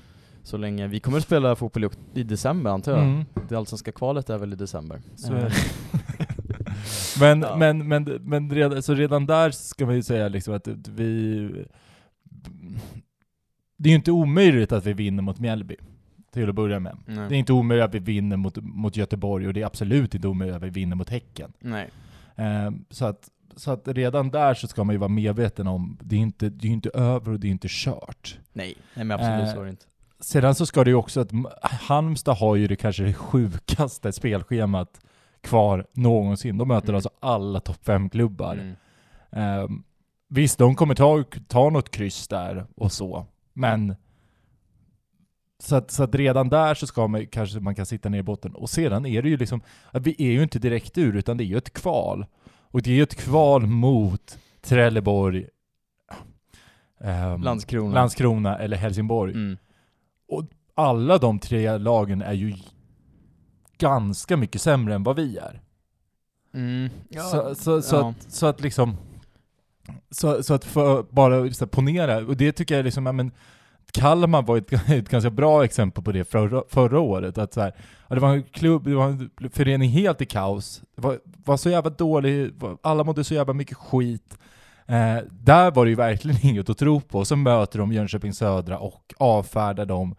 [0.44, 0.88] så länge.
[0.88, 3.04] Vi kommer att spela fotboll i, december antar jag.
[3.04, 3.24] Mm.
[3.50, 5.02] Det allsvenska kvalet är väl i december?
[5.30, 5.52] Det.
[7.20, 7.56] men, Ja.
[7.58, 11.66] men, men, men redan, så redan där ska man ju säga liksom att vi...
[13.78, 15.76] Det är ju inte omöjligt att vi vinner mot Mjällby,
[16.32, 16.98] till att börja med.
[17.06, 17.30] Nej.
[17.30, 20.28] Det är inte omöjligt att vi vinner mot, mot Göteborg och det är absolut inte
[20.28, 21.54] omöjligt att vi vinner mot Häcken.
[21.60, 21.90] Nej.
[22.36, 26.16] Eh, så, att, så att redan där så ska man ju vara medveten om, det
[26.16, 28.40] är inte, det är inte över och det är inte kört.
[28.54, 29.86] Nej, nej men absolut Eh, så är det inte.
[30.20, 31.32] Sedan så ska det ju också att
[31.62, 35.02] Halmstad har ju det kanske det sjukaste spelschemat
[35.42, 36.58] kvar någonsin.
[36.58, 36.96] De möter Mm.
[36.96, 38.54] alltså alla topp 5-klubbar.
[38.54, 38.76] Mm.
[39.32, 39.84] Ehm,
[40.34, 43.96] visst, de kommer ta, ta något kryss där och så, men
[45.60, 48.24] så att, så att redan där så ska man kanske man kan sitta ner i
[48.24, 48.56] botten.
[48.56, 51.44] Och sedan är det ju liksom, att vi är ju inte direkt ur, utan det
[51.44, 52.26] är ju ett kval.
[52.62, 55.48] Och det är ju ett kval mot Trelleborg,
[57.02, 57.94] ehm, Landskrona.
[57.94, 59.58] Landskrona eller Helsingborg Mm.
[60.76, 62.54] alla de tre lagen är ju
[63.78, 65.62] ganska mycket sämre än vad vi är.
[66.54, 66.90] Mm.
[67.32, 68.10] så, så, så, ja.
[68.10, 68.98] att, så att liksom,
[70.12, 73.32] så, så att för, bara så här, ponera, och det tycker jag liksom, ja, men
[73.94, 77.38] Kalmar var ett, ett ganska bra exempel på det förra, förra året.
[77.38, 77.74] Att så här,
[78.10, 80.82] det var en klubb, det var en förening helt i kaos.
[80.96, 84.38] Det var, var så jävla dålig, alla mådde så jävla mycket skit.
[84.86, 87.26] Eh, där var det ju verkligen inget att tro på.
[87.26, 90.16] Så möter de Jönköping Södra och avfärdar dem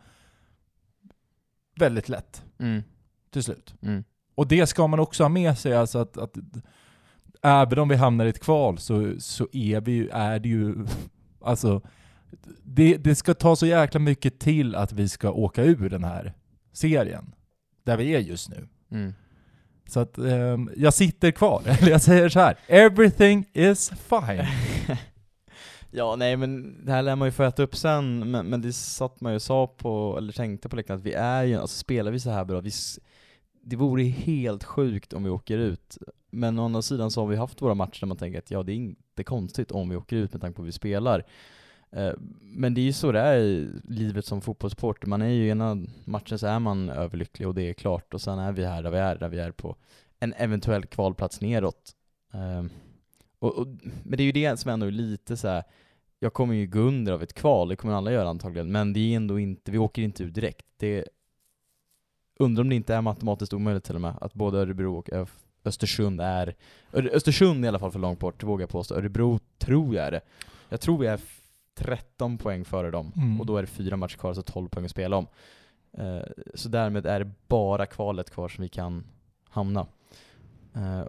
[1.77, 2.83] väldigt lätt Mm.
[3.31, 3.75] till slut.
[3.83, 4.05] Mm.
[4.35, 6.37] Och det ska man också ha med sig, alltså att, att
[7.43, 10.75] även om vi hamnar i ett kval så, så är, vi, ju- är det ju,
[11.41, 11.81] alltså,
[12.63, 16.33] det, det ska ta så jäkla mycket till att vi ska åka ur den här
[16.73, 17.35] serien,
[17.85, 18.69] där vi är just nu.
[18.91, 19.15] Mm.
[19.89, 24.47] Så att ehm, jag sitter kvar, eller jag säger så här: everything is fine.
[25.95, 28.73] Ja, nej men det här lär man ju få äta upp sen, men, men det
[28.73, 31.79] satt man ju och sa på, eller tänkte på läktaren att vi är ju, alltså
[31.79, 32.71] spelar vi så här bra, vi,
[33.65, 35.99] det vore helt sjukt om vi åker ut.
[36.33, 38.63] Men å andra sidan så har vi haft våra matcher där man tänker att ja,
[38.63, 41.25] det är inte konstigt om vi åker ut med tanke på hur vi spelar.
[41.91, 45.09] Eh, men det är ju så det är i livet som fotbollssupporter.
[45.09, 48.21] Man är ju i ena matchen så är man överlycklig och det är klart, och
[48.21, 49.77] sen är vi här där vi är, där vi är på
[50.19, 51.93] en eventuell kvalplats neråt.
[52.33, 52.71] Ehm,
[53.39, 53.67] och, och,
[54.03, 55.65] men det är ju det som ändå är lite så här.
[56.19, 59.01] jag kommer ju gå under av ett kval, det kommer alla göra antagligen, men det
[59.01, 60.67] är ändå inte, vi åker inte ut direkt.
[60.77, 61.05] Det
[62.39, 65.42] undrar om det inte är matematiskt omöjligt till och med, att både Örebro och ÖF
[65.65, 66.55] Östersund är,
[66.93, 68.95] Östersund är i alla fall för långt bort, vågar jag påstå.
[68.95, 70.21] Örebro tror jag är det.
[70.69, 71.39] Jag tror vi är f-
[71.75, 73.41] 13 poäng före dem, Mm.
[73.41, 75.27] och då är det fyra matcher kvar, så 12 poäng att spela om.
[75.99, 76.23] Eh,
[76.55, 79.05] så därmed är det bara kvalet kvar som vi kan
[79.49, 79.87] hamna.
[80.75, 81.01] Eh,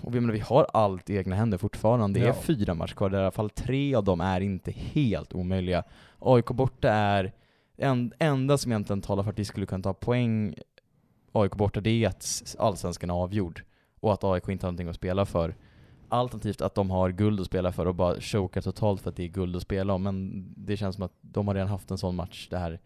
[0.00, 2.18] och vi, menar, vi har allt i egna händer fortfarande.
[2.20, 2.34] Det är Ja.
[2.42, 5.84] fyra matcher kvar, där i alla fall tre av dem är inte helt omöjliga.
[6.18, 7.32] AIK borta är,
[7.76, 10.54] en, enda som egentligen talar för att vi skulle kunna ta poäng
[11.32, 13.62] AIK borta, det är att allsvenskan är avgjord.
[14.06, 15.54] Och att AIK inte har någonting att spela för.
[16.08, 19.22] Alternativt att de har guld att spela för och bara chokar totalt för att det
[19.24, 20.02] är guld att spela om.
[20.02, 22.80] Men det känns som att de har redan haft en sån match det här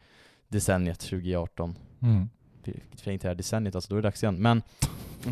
[0.49, 2.29] decenniet 2018 Mm.
[2.65, 4.37] vilket för inte är decenniet, alltså då är det dags igen.
[4.43, 4.59] Men...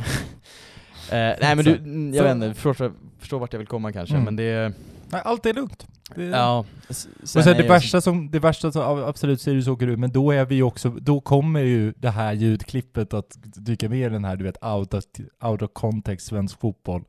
[1.10, 1.70] eh, nej men du,
[2.16, 4.24] jag vet inte, förstår, förstår vart jag vill komma kanske, Mm.
[4.24, 4.72] men det...
[5.10, 5.86] Nej, allt är lugnt.
[6.14, 9.68] Det, Ja, s- och sen sen det, jag- värsta som, det värsta som, absolut Sirius
[9.68, 13.88] åker ut, men då är vi också, då kommer ju det här ljudklippet att dyka
[13.88, 15.04] med i den här, du vet, out of,
[15.42, 17.04] out of context svensk fotboll.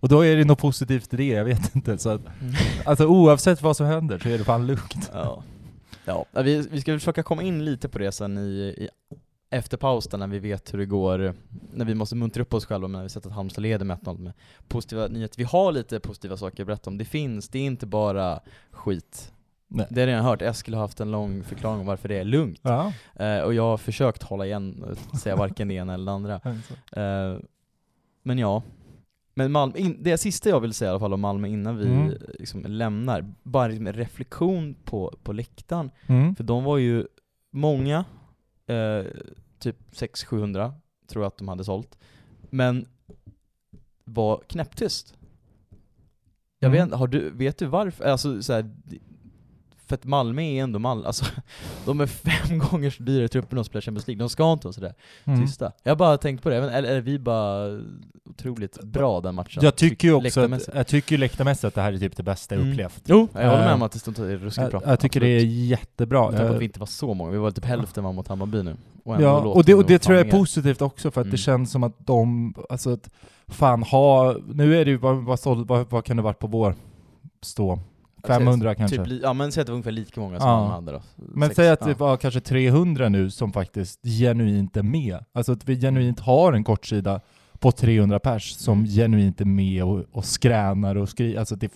[0.00, 1.98] Och då är det något positivt i det, jag vet inte.
[1.98, 2.20] Så att,
[2.84, 5.10] alltså oavsett vad som händer så är det fan lugnt.
[5.12, 5.42] Ja.
[6.04, 8.88] Ja, vi, vi ska försöka komma in lite på det sen i, i
[9.50, 11.34] efter pausen när vi vet hur det går,
[11.74, 14.18] när vi måste muntra upp oss själva när vi sett att Halmstad leder med 1-0
[14.18, 14.32] med
[14.68, 15.38] positiva nyheter.
[15.38, 16.98] Vi har lite positiva saker att berätta om.
[16.98, 19.32] Det finns, det är inte bara skit.
[19.68, 19.86] Nej.
[19.90, 22.24] Det har jag redan hört, Eskil har haft en lång förklaring om varför det är
[22.24, 22.60] lugnt.
[22.62, 22.92] Ja.
[23.14, 26.40] Eh, och jag har försökt hålla igen och säga varken det ena eller det andra.
[27.02, 27.38] Eh,
[28.22, 28.62] men ja.
[29.34, 31.86] Men Malmö, in, det sista jag vill säga i alla fall om Malmö innan vi
[31.86, 32.14] Mm.
[32.38, 35.90] liksom lämnar, bara liksom en reflektion på, på läktaren.
[36.06, 36.36] Mm.
[36.36, 37.06] För de var ju
[37.52, 38.04] många,
[38.66, 39.04] eh,
[39.58, 40.72] typ 600-700
[41.06, 41.98] tror jag att de hade sålt.
[42.50, 42.86] Men
[44.04, 45.14] var knäpptyst.
[46.58, 46.88] Jag Mm.
[46.88, 48.04] vet har du, vet du varför?
[48.04, 48.70] Alltså så här,
[49.86, 51.24] för att Malmö är ändå Malmö, alltså
[51.84, 54.66] de är fem gånger så dyra i truppen och spelar Champions League, de ska inte
[54.66, 54.94] vara sådär
[55.24, 55.46] Mm.
[55.46, 55.72] tysta.
[55.82, 57.80] Jag har bara tänkt på det, eller är vi bara
[58.30, 59.62] otroligt bra den matchen?
[59.64, 62.22] Jag tycker ju också att, jag tycker ju läktarmässigt att det här är typ det
[62.22, 62.72] bästa jag Mm.
[62.72, 63.02] upplevt.
[63.04, 64.82] Jo, jag håller med Eh, om att det är ruskigt bra.
[64.86, 65.52] Jag, tycker det är Absolut.
[65.68, 66.20] jättebra.
[66.20, 68.12] Med tanke på Eh, att vi inte var så många, vi var typ hälften var
[68.12, 68.76] mot Hammarby nu.
[69.04, 71.30] Och Ja, och det, de och det tror jag är positivt också för att Mm.
[71.32, 73.10] det känns som att de, alltså att
[73.48, 76.74] fan ha, nu är det ju, vad, vad, vad, vad kan det varit på vår
[77.42, 77.78] stå?
[78.26, 79.04] 500 kanske?
[79.04, 80.60] Typ, ja men säg att det var ungefär lika många som Ja.
[80.60, 81.02] man hade då.
[81.16, 81.86] Men Sex- säg att ja.
[81.86, 85.24] det var kanske 300 nu som faktiskt genuint är med.
[85.32, 87.20] Alltså att vi genuint har en kortsida
[87.58, 88.90] på 300 pers som Mm.
[88.90, 91.38] genuint är med och, och skränar och skriver.
[91.40, 91.70] Alltså det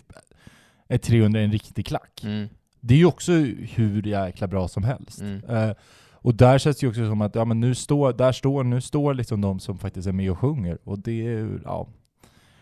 [0.88, 2.20] är 300 en riktig klack.
[2.24, 2.48] Mm.
[2.80, 3.32] Det är ju också
[3.74, 5.20] hur jäkla bra som helst.
[5.20, 5.44] Mm.
[5.44, 5.72] Eh,
[6.22, 8.80] och där känns det ju också som att, ja men nu står, där står, nu
[8.80, 10.78] står liksom de som faktiskt är med och sjunger.
[10.84, 11.88] Och det är ja.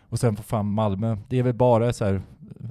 [0.08, 2.22] Och sen på fan Malmö, det är väl bara så här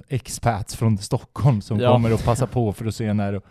[0.08, 1.92] expats från Stockholm som Ja.
[1.92, 3.44] kommer och passar på för att se när och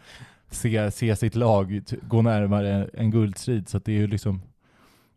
[0.50, 3.69] se, se sitt lag gå närmare en guldstrid.
[3.69, 4.41] Så det är ju liksom,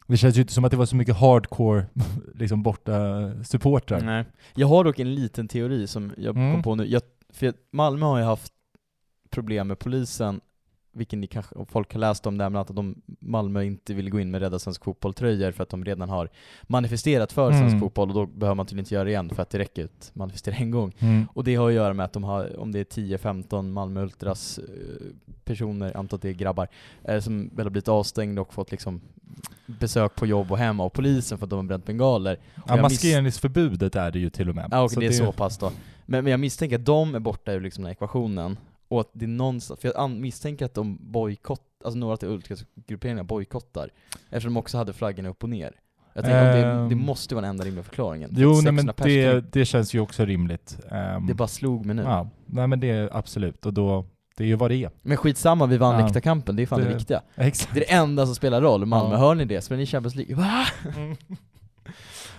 [0.07, 1.87] det känns ju inte som att det var så mycket hardcore
[2.35, 2.95] liksom borta
[3.45, 4.01] supportrar.
[4.01, 4.25] Nej.
[4.55, 6.53] Jag har dock en liten teori som jag Mm.
[6.53, 6.85] kom på nu.
[6.87, 7.03] Jag,
[7.33, 8.53] för Malmö har ju haft
[9.31, 10.41] problem med polisen
[11.01, 13.95] vilken ni kanske, och folk har läst om det här med att de, Malmö inte
[13.95, 16.29] vill gå in med Rädda Svensk Fotboll-tröjor för att de redan har
[16.63, 17.61] manifesterat för Mm.
[17.61, 19.85] svensk fotboll och då behöver man tydligen inte göra det igen för att det räcker
[19.85, 20.93] att manifestera en gång.
[20.99, 21.27] Mm.
[21.35, 24.59] Och det har att göra med att de har, om det är 10-15 Malmö Ultras
[24.59, 24.65] eh,
[25.45, 26.69] personer, antar att det är grabbar,
[27.05, 29.01] eh, som väl har blivit avstängda och fått liksom
[29.67, 32.39] besök på jobb och hemma av polisen för att de har bränt bengaler.
[32.69, 34.69] Ja, maskeringsförbudet är det ju till och med.
[34.71, 35.73] Ja, okej, Så det är så pass då.
[36.07, 38.57] Men, men jag misstänker att de är borta ur liksom den här ekvationen,
[38.91, 43.25] och att det är någonstans, för jag misstänker att de bojkott, alltså några av Ultras-grupperingarna
[43.25, 43.91] bojkottar,
[44.31, 45.73] eftersom de också hade flaggorna upp och ner.
[46.13, 46.99] Jag tänker att det, det Ehm.
[47.07, 48.35] måste vara den enda rimliga förklaringen.
[48.35, 50.79] För Jo, nej, men 600 pers kan- det, det känns ju också rimligt.
[50.91, 52.03] Ehm, det bara slog mig nu.
[52.03, 54.05] Ja, nej men det är absolut, och då,
[54.37, 54.91] det är ju vad det är.
[55.03, 56.05] Men skitsamma, vi vann Ja.
[56.07, 57.23] läktarkampen, det är fan det, Det- viktiga.
[57.35, 57.75] Exakt.
[57.75, 59.19] Det är det enda som spelar roll, Malmö, Ja.
[59.21, 59.61] hör ni det?
[59.61, 60.35] Spelar ni Champions League?
[60.37, 60.65] Va?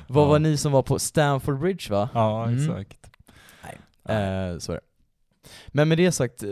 [0.07, 0.27] Vad Ja.
[0.29, 2.09] var ni som var på Stamford Bridge va?
[2.13, 2.57] Ja, Mm.
[2.69, 2.97] exakt.
[4.05, 4.81] Eh, så är det.
[5.67, 6.49] Men med det sagt, eh,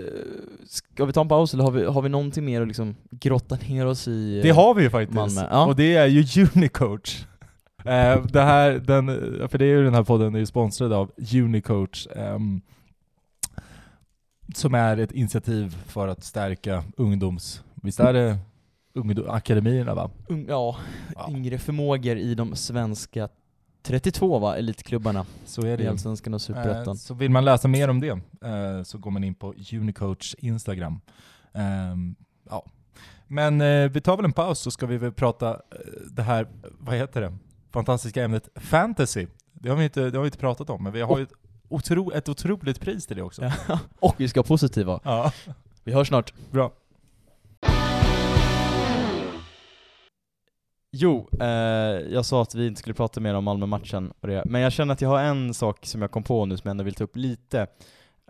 [0.67, 3.57] ska vi ta en paus eller har vi, har vi någonting mer att liksom grotta
[3.69, 4.38] ner oss i?
[4.38, 5.65] eh, Det har vi ju faktiskt, ja.
[5.65, 7.25] och det är ju Unicoach.
[7.85, 9.07] Eh, det här, den,
[9.49, 12.62] för det är ju den här podden är ju sponsrad av Unicoach, ehm,
[14.55, 17.63] som är ett initiativ för att stärka ungdoms...
[17.83, 18.38] Visst är det
[18.93, 20.09] ungdom, akademierna va?
[20.47, 20.77] Ja,
[21.15, 21.27] Ja.
[21.29, 23.29] yngre förmågor i de svenska
[23.81, 25.87] 32 va, elitklubbarna Så är det i.
[25.87, 26.87] Allsvenskan och Superettan.
[26.87, 30.35] Eh, Så vill man läsa mer om det eh, så går man in på Unicoach
[30.37, 31.01] Instagram.
[31.53, 32.15] Ehm,
[32.49, 32.65] ja.
[33.27, 35.57] Men eh, vi tar väl en paus så ska vi väl prata eh,
[36.11, 36.47] det här,
[36.79, 37.37] vad heter det,
[37.71, 39.27] fantastiska ämnet fantasy.
[39.53, 41.33] Det har vi inte, det har vi inte pratat om, men vi har ju ett,
[41.69, 43.51] otro, ett otroligt pris till det också.
[43.99, 44.99] Och vi ska vara positiva.
[45.03, 45.31] Ja,
[45.83, 46.33] Vi hörs snart.
[46.51, 46.71] bra.
[50.91, 51.47] Jo, eh,
[52.13, 54.93] jag sa att vi inte skulle prata mer om Malmö-matchen och det, men jag känner
[54.93, 57.04] att jag har en sak som jag kom på nu som jag ändå vill ta
[57.04, 57.67] upp lite.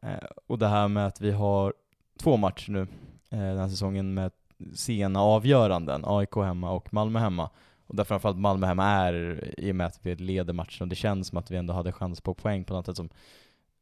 [0.01, 1.73] Eh, och det här med att vi har
[2.19, 2.81] två matcher nu
[3.29, 4.31] eh, den här säsongen med
[4.73, 7.49] sena avgöranden, AIK hemma och Malmö hemma.
[7.87, 10.95] Och där framförallt Malmö hemma är, i och med att vi leder matchen, och det
[10.95, 13.09] känns som att vi ändå hade chans på poäng på något sätt som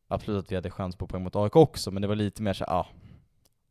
[0.08, 2.54] Absolut att vi hade chans på poäng mot AIK också, men det var lite mer
[2.54, 2.88] så ja, ah,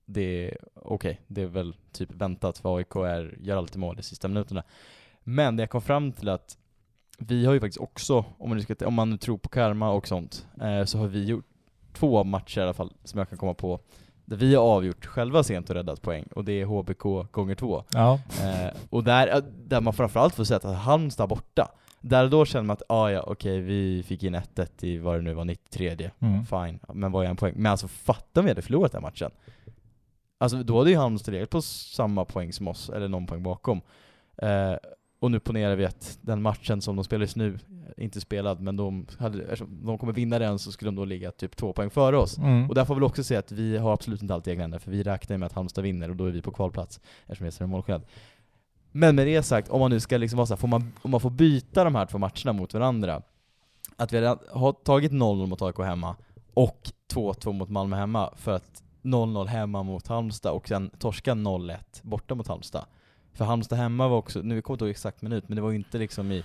[0.07, 4.03] det är okej, det är väl typ väntat för AIK är, gör alltid mål i
[4.03, 4.63] sista minuterna.
[5.25, 6.59] Men det jag kom fram till att
[7.19, 10.09] vi har ju faktiskt också, om man, ska, om man nu tror på karma och
[10.09, 11.47] sånt, eh, så har vi gjort
[11.93, 13.81] två matcher i alla fall, som jag kan komma på,
[14.25, 17.85] där vi har avgjort själva sent och räddat poäng, och det är HBK gånger två.
[17.93, 18.21] Ja.
[18.43, 21.69] Eh, och där, där man framförallt får säga att Halmstad borta,
[22.01, 25.15] där och då känner man att ah, ja okej, vi fick in 1-1 i vad
[25.15, 26.47] det nu var, 93 Mm.
[26.47, 27.55] Fine, men vad är en poäng?
[27.57, 29.31] Men alltså fatta om vi hade förlorat den matchen.
[30.39, 33.81] Alltså då hade ju Halmstad legat på samma poäng som oss, eller någon poäng bakom.
[34.37, 34.75] Eh,
[35.19, 37.59] och nu ponerar vi att den matchen som de spelar just nu,
[37.97, 41.57] inte spelad, men de, hade, de kommer vinna den så skulle de då ligga typ
[41.57, 42.39] två poäng före oss.
[42.39, 42.69] Mm.
[42.69, 44.79] Och där får vi också säga att vi har absolut inte allt i egna händer,
[44.79, 47.49] för vi räknar med att Halmstad vinner och då är vi på kvalplats, eftersom vi
[47.49, 48.03] är större målskillnad.
[48.93, 51.11] Men med det sagt, om man nu ska liksom vara så här, får man, om
[51.11, 53.23] man får byta de här två matcherna mot varandra,
[53.97, 56.17] att vi har tagit 0-0 mot AIK hemma
[56.55, 56.81] och
[57.13, 62.35] 2-2 mot Malmö hemma för att 0-0 hemma mot Halmstad och sen torska 0-1 borta
[62.35, 62.85] mot Halmstad.
[63.35, 65.71] För Halmstad hemma var också, nu kommer jag inte ihåg exakt minut, men det var
[65.71, 66.45] ju inte liksom i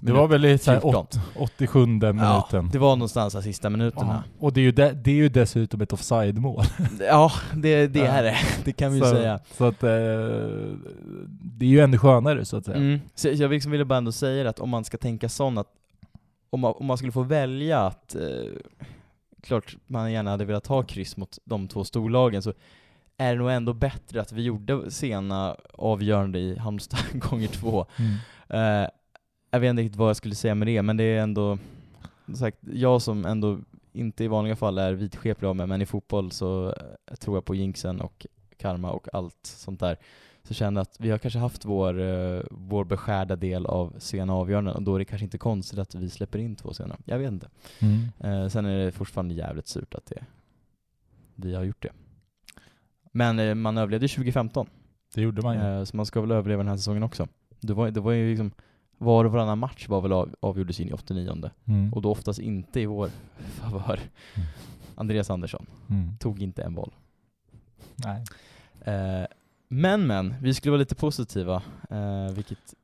[0.00, 1.00] Det var väl i så här 14.
[1.00, 2.16] åt, 87 minuten.
[2.18, 4.22] Ja, det var någonstans de sista minuterna.
[4.26, 4.46] Ja.
[4.46, 6.64] Och det är, ju de, det är ju dessutom ett offside-mål.
[7.00, 8.06] Ja, det, det Ja.
[8.06, 8.36] är det.
[8.64, 9.40] Det kan vi ju säga.
[9.56, 9.88] Så att eh,
[11.28, 12.76] det är ju ännu skönare så att säga.
[12.76, 13.00] Mm.
[13.14, 15.68] Så jag liksom ville bara ändå säga att om man ska tänka sån att
[16.50, 18.20] om man, om man skulle få välja att eh,
[19.40, 22.52] klart man gärna hade velat ha kryss mot de två storlagen så
[23.16, 27.86] är det nog ändå bättre att vi gjorde sena avgörande i Halmstad gånger två.
[27.96, 28.12] Mm.
[28.48, 28.88] Eh,
[29.50, 31.58] jag vet inte riktigt vad jag skulle säga med det, men det är ändå
[32.34, 33.58] sagt, jag som ändå
[33.92, 36.74] inte i vanliga fall är vidskeplig av mig, men i fotboll så
[37.18, 38.26] tror jag på jinxen och
[38.56, 39.96] karma och allt sånt där.
[40.42, 44.34] Så känner jag att vi har kanske haft vår, eh, vår beskärda del av sena
[44.34, 46.96] avgöranden och då är det kanske inte konstigt att vi släpper in två sena.
[47.04, 47.48] Jag vet inte.
[47.78, 48.08] Mm.
[48.42, 50.24] Eh, sen är det fortfarande jävligt surt att det,
[51.34, 51.92] vi har gjort det.
[53.12, 54.66] Men eh, man överlevde 2015,
[55.14, 55.62] Det gjorde man ju.
[55.78, 57.28] eh, så man ska väl överleva den här säsongen också.
[57.60, 58.50] Det var, det var ju liksom,
[58.98, 61.92] var och varannan match var väl av, avgjordes in i 89 Mm.
[61.92, 64.00] och då oftast inte i vår favör.
[64.34, 64.48] Mm.
[64.94, 66.16] Andreas Andersson Mm.
[66.18, 66.92] tog inte en boll.
[67.96, 68.24] Nej.
[69.70, 72.74] Eh, men men, vi skulle vara lite positiva, eh, vilket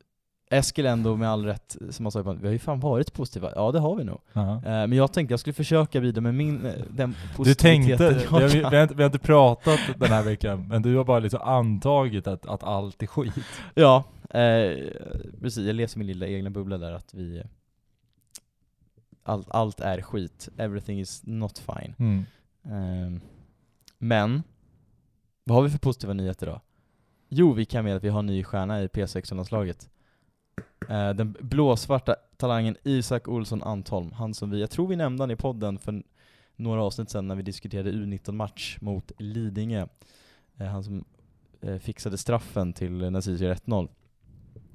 [0.51, 3.53] Eskil ändå med all rätt, som han sa, vi har ju fan varit positiva.
[3.55, 4.21] Ja det har vi nog.
[4.33, 4.57] Ja.
[4.57, 8.15] Eh, men jag tänkte jag skulle försöka bidra med min, eh, den Du positiviteten tänkte,
[8.15, 8.73] vi jag har, vi, kan.
[8.75, 12.27] har inte, vi har inte pratat den här veckan, men du har bara liksom antagit
[12.27, 13.35] att, att allt är skit.
[13.75, 14.79] Ja, eh,
[15.41, 15.67] precis.
[15.67, 17.43] Jag lever i min lilla egna bubbla där att vi...
[19.23, 20.49] Allt, allt är skit.
[20.57, 21.95] Everything is not fine.
[21.99, 22.25] Mm.
[22.65, 23.21] Ehm,
[23.99, 24.43] men,
[25.45, 26.61] Vad har vi för positiva nyheter då?
[27.29, 29.89] Jo, vi kan med att vi har en ny stjärna i P16-landslaget.
[30.89, 35.31] Eh, den blåsvarta talangen Isak Olsson Antholm, han som vi, jag tror vi nämnde han
[35.31, 36.03] i podden för
[36.57, 39.87] några avsnitt sedan när vi diskuterade U19-match mot Lidingö.
[40.59, 41.05] Eh, han som
[41.61, 43.89] eh, fixade straffen till gör 1-0.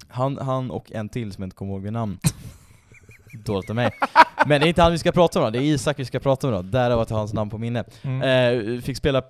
[0.07, 2.19] Han, han och en till som jag inte kommer ihåg vid namn.
[3.45, 3.91] Dåligt av mig.
[4.47, 6.19] Men det är inte han vi ska prata om då, det är Isak vi ska
[6.19, 7.83] prata om då, därav att jag har hans namn på minne.
[8.01, 8.21] Mm.
[8.75, 9.23] Eh, fick spela,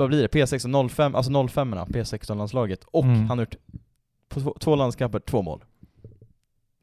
[0.00, 3.28] vad blir det, P16 05, alltså 05 P16-landslaget, och Mm.
[3.28, 3.54] han har gjort
[4.28, 5.64] på två, två landskamper, två mål.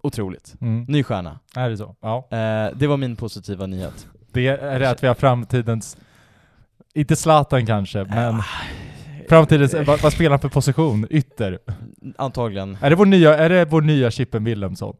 [0.03, 0.55] Otroligt.
[0.61, 0.85] Mm.
[0.87, 1.39] Ny stjärna.
[1.55, 1.95] Är det så?
[2.01, 2.27] Ja.
[2.31, 4.07] Eh, det var min positiva nyhet.
[4.31, 5.97] Det är det att vi har framtidens,
[6.93, 8.43] inte Zlatan kanske, men Eh,
[9.29, 11.07] framtidens, vad, vad spelar han för position?
[11.09, 11.59] Ytter?
[12.17, 12.77] Antagligen.
[12.81, 14.95] Är det vår nya, är det vår nya Chippen Wilhelmsson?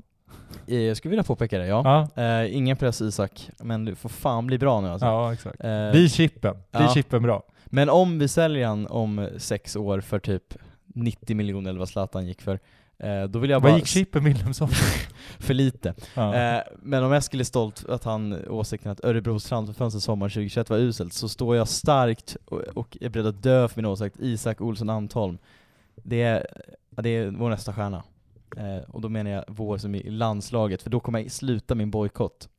[0.68, 2.08] Eh, Jag skulle vilja påpeka det, ja.
[2.16, 5.06] Ja, Eh, ingen press Isak, men du får fan bli bra nu alltså.
[5.06, 5.64] ja exakt.
[5.64, 6.94] Eh, Vi Chippen, vi ja.
[6.94, 7.44] Chippen bra.
[7.66, 10.44] Men om vi säljer han om sex år för typ
[10.86, 12.60] 90 miljoner eller vad Zlatan gick för,
[13.00, 13.72] eh, då vill jag bara...
[13.72, 14.70] Vad gick Chippen Wilhelmsson?
[15.40, 15.94] För lite.
[16.14, 16.36] Ja.
[16.36, 20.78] Eh, men om Eskil är stolt att han åsikten att Örebros transferfönster sommaren 2021 var
[20.78, 24.62] uselt, så står jag starkt och, och är beredd att dö för min åsikt, Isak
[24.62, 25.38] Olsson Antholm.
[26.04, 26.48] Det är,
[27.02, 28.04] det är vår nästa stjärna.
[28.58, 31.92] Eh, och då menar jag vår som i landslaget, för då kommer jag sluta min
[31.92, 32.50] bojkott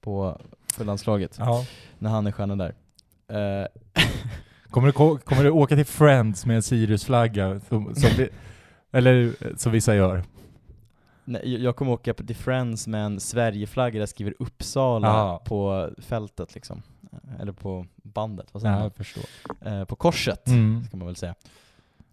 [0.00, 0.40] på,
[0.72, 1.64] för landslaget, ja.
[1.98, 2.74] när han är stjärna där.
[3.62, 3.66] Eh,
[4.70, 7.60] Kommer, du, ko- kommer du åka till Friends med en Sirius-flagga?
[7.60, 8.28] Som, som vi,
[8.92, 10.24] eller som vissa gör?
[11.24, 15.42] nej, jag- kommer åka på- till Friends med en Sverigeflagga där jag skriver Uppsala Ja.
[15.46, 16.82] på fältet liksom.
[17.12, 18.90] Eh, Eller på bandet, vad säger Ja,
[19.62, 19.78] man?
[19.80, 20.46] Eh, på korset.
[20.48, 20.84] Mm.
[20.84, 21.34] ska man väl säga.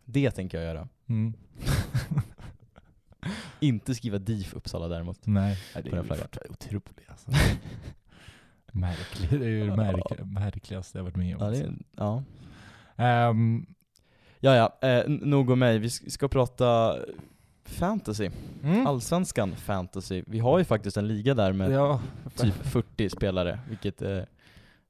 [0.05, 0.87] Det tänker jag göra.
[1.07, 1.33] Mm.
[3.59, 5.19] Inte skriva DIF Uppsala däremot.
[5.25, 7.31] Nej, det är ju otroligt alltså.
[8.71, 11.41] Märkligt, det är ju det märk, märkligaste jag varit med om.
[11.45, 11.63] Ja, det, alltså.
[11.73, 12.23] är- ja.
[12.97, 13.65] Ehm,
[14.39, 14.87] ja, ja.
[14.89, 15.79] Eh, nog om mig.
[15.79, 16.95] Vi ska prata
[17.65, 18.29] fantasy.
[18.63, 18.87] mm.
[18.87, 20.23] Allsvenskan fantasy.
[20.27, 22.01] Vi har ju faktiskt en liga där med Ja,
[22.35, 24.19] typ 40 spelare, vilket eh,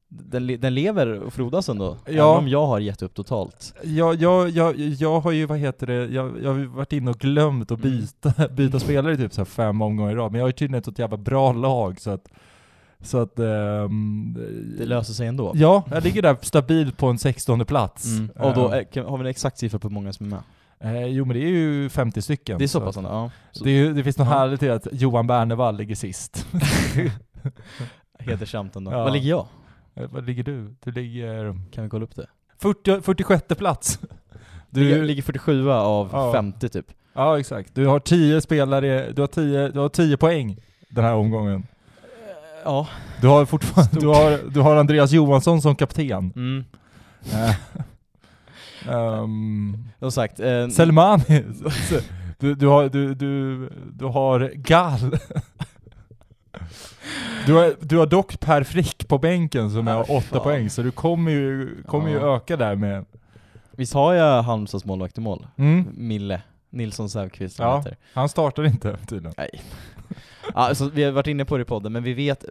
[0.10, 2.12] den, den lever och frodas ändå, Ja.
[2.12, 3.74] även om jag har gett upp totalt.
[3.84, 7.18] jag, jag, jag, jag har ju, vad heter det, jag, jag har varit inne och
[7.20, 7.92] glömt att Mm.
[8.00, 10.86] byta, byta spelare typ så fem omgångar i rad, men jag har ju tydligen ett
[10.86, 12.28] så jävla bra lag så att,
[13.02, 14.38] så att ehm,
[14.80, 15.52] Det löser sig ändå.
[15.56, 18.06] Ja, jag ligger där stabilt på en 16 plats.
[18.06, 18.30] Mm.
[18.40, 20.96] Och då Ehm, eh, har vi en exakt siffra på hur många som är med.
[21.04, 22.58] eh, jo men det är ju 50 stycken.
[22.58, 23.32] Det är så pass ändå, ja.
[23.52, 24.34] Så, Det, är, det finns något Ja.
[24.34, 26.46] härligt i att Johan Bernevall ligger sist.
[28.20, 28.92] Hedersamt ändå.
[28.92, 29.04] Ja.
[29.04, 29.48] Vad ligger jag?
[29.98, 30.76] Eh, Vad ligger du?
[30.84, 32.28] Du ligger Kan vi kolla upp det?
[32.62, 34.00] 40, 46 plats.
[34.70, 36.32] Du ligger, ligger 47 av Ja.
[36.34, 36.86] 50 typ.
[37.14, 37.76] ja exakt.
[37.76, 40.58] Du har 10 spelare, du har 10, du har 10 poäng
[40.90, 41.68] den här omgången.
[42.64, 42.88] Ja.
[43.22, 44.02] Du har fortfarande, Stort.
[44.02, 46.34] du har, du har Andreas Johansson som kapten.
[46.36, 46.66] Mm.
[47.34, 47.56] Eh,
[48.90, 51.24] ehm, Som sagt, eh, Selmani,
[52.40, 55.20] du, du, har, du, du, du har Gall.
[57.48, 60.44] Du har, du har dock Per Frick på bänken som har åtta fan.
[60.44, 63.06] poäng, så du kommer ju, kommer ju öka där med...
[63.72, 65.48] visst har jag Halmstads målvakt i mål?
[65.58, 65.88] Mm.
[65.98, 67.78] Mille Nilsson Säfqvist Ja.
[67.78, 67.98] heter.
[68.14, 69.34] Han startar inte tydligen.
[69.38, 69.50] Nej.
[70.54, 72.46] Alltså, vi har varit inne på det i podden, men vi vet,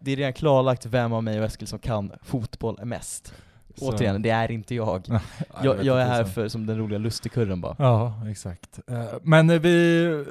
[0.00, 3.32] det är redan klarlagt vem av mig och Eskil som kan fotboll mest.
[3.74, 5.02] Så- Återigen, det är inte jag.
[5.08, 5.20] Ja,
[5.62, 7.74] Jag, jag är här för, som den roliga lustigkurren bara.
[7.78, 8.80] Ja, exakt.
[8.90, 10.24] Eh, Men vi...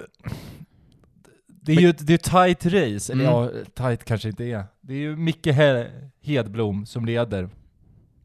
[1.67, 3.35] Det är ju ett, det är tight race, eller Mm.
[3.35, 4.63] ja, tight kanske inte är.
[4.81, 7.49] Det är ju Micke He- Hedblom som leder.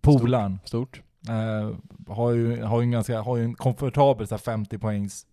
[0.00, 0.58] Polaren.
[0.64, 1.02] Stort.
[1.28, 1.76] Eh,
[2.14, 5.26] har, ju, har, ju en ganska, har ju en komfortabel så här 50 poängs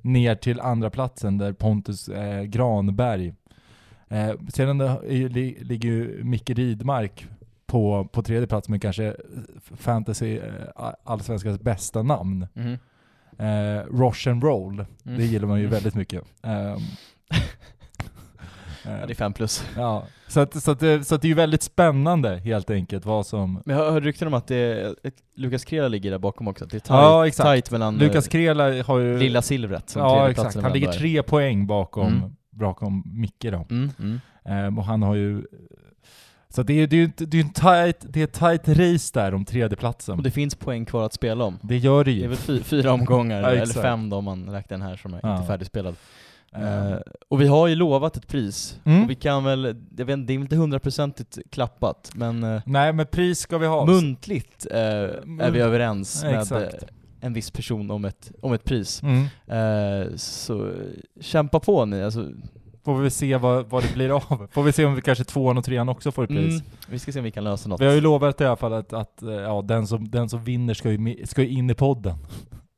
[0.00, 3.34] ner till andra platsen där Pontus eh, Granberg.
[4.08, 7.26] Eh, sedan är, li, ligger ju Micke Ridmark
[7.66, 9.16] på, på tredje plats med kanske
[9.76, 12.46] fantasy eh, allsvenskans bästa namn.
[12.54, 12.78] Mhm.
[13.38, 15.18] Eh, Rosh and Roll, Mm.
[15.18, 16.22] det gillar man ju väldigt mycket.
[18.84, 19.64] Ja, det är fem plus.
[19.76, 23.06] ja, så, att, så, att det, så att det är ju väldigt spännande helt enkelt
[23.06, 23.62] vad som...
[23.64, 24.94] Men jag hörde rykten om att det är,
[25.36, 27.48] Lukas Krela ligger där bakom också, det är tight, Ja, exakt.
[27.48, 29.18] tight mellan Lukas eh, Krela har ju...
[29.18, 31.00] lilla silvret som Ja exakt, han ligger ändå är.
[31.00, 32.30] tre poäng bakom, Mm.
[32.50, 33.66] bakom Micke då.
[33.70, 34.20] Mm, mm.
[34.44, 35.42] Ehm, och han har ju...
[36.48, 38.68] Så det är, det är ju det är ju en tight, det är ett tight
[38.78, 40.16] race där om tredjeplatsen.
[40.16, 41.58] Och det finns poäng kvar att spela om.
[41.62, 42.28] Det gör det Det är ju.
[42.28, 45.20] väl fy, fyra omgångar, Ja, eller fem då om man räknar den här som är
[45.22, 45.34] Ja.
[45.36, 45.96] inte färdigspelad.
[46.54, 46.96] Eh,
[47.28, 49.04] och vi har ju lovat ett pris, Mm.
[49.04, 49.64] och vi kan väl,
[49.96, 53.66] jag vet, inte, det är inte hundraprocentigt klappat, men eh, Nej men pris ska vi
[53.66, 53.86] ha.
[53.86, 56.74] muntligt eh, är vi Munt- överens med Exakt.
[56.82, 56.88] eh,
[57.20, 59.02] en viss person om ett, om ett pris.
[59.02, 60.18] Mm.
[60.18, 60.72] Så
[61.20, 62.28] kämpa på ni, alltså
[62.84, 64.48] får vi se vad, vad det blir av.
[64.52, 66.52] Får vi se om vi kanske tvåan och trean också får ett pris.
[66.60, 67.80] Mm, vi ska se om vi kan lösa något.
[67.80, 70.74] Vi har ju lovat i alla fall att, att ja, den, som, den som vinner
[70.74, 72.14] ska ju, med- ska ju in i podden.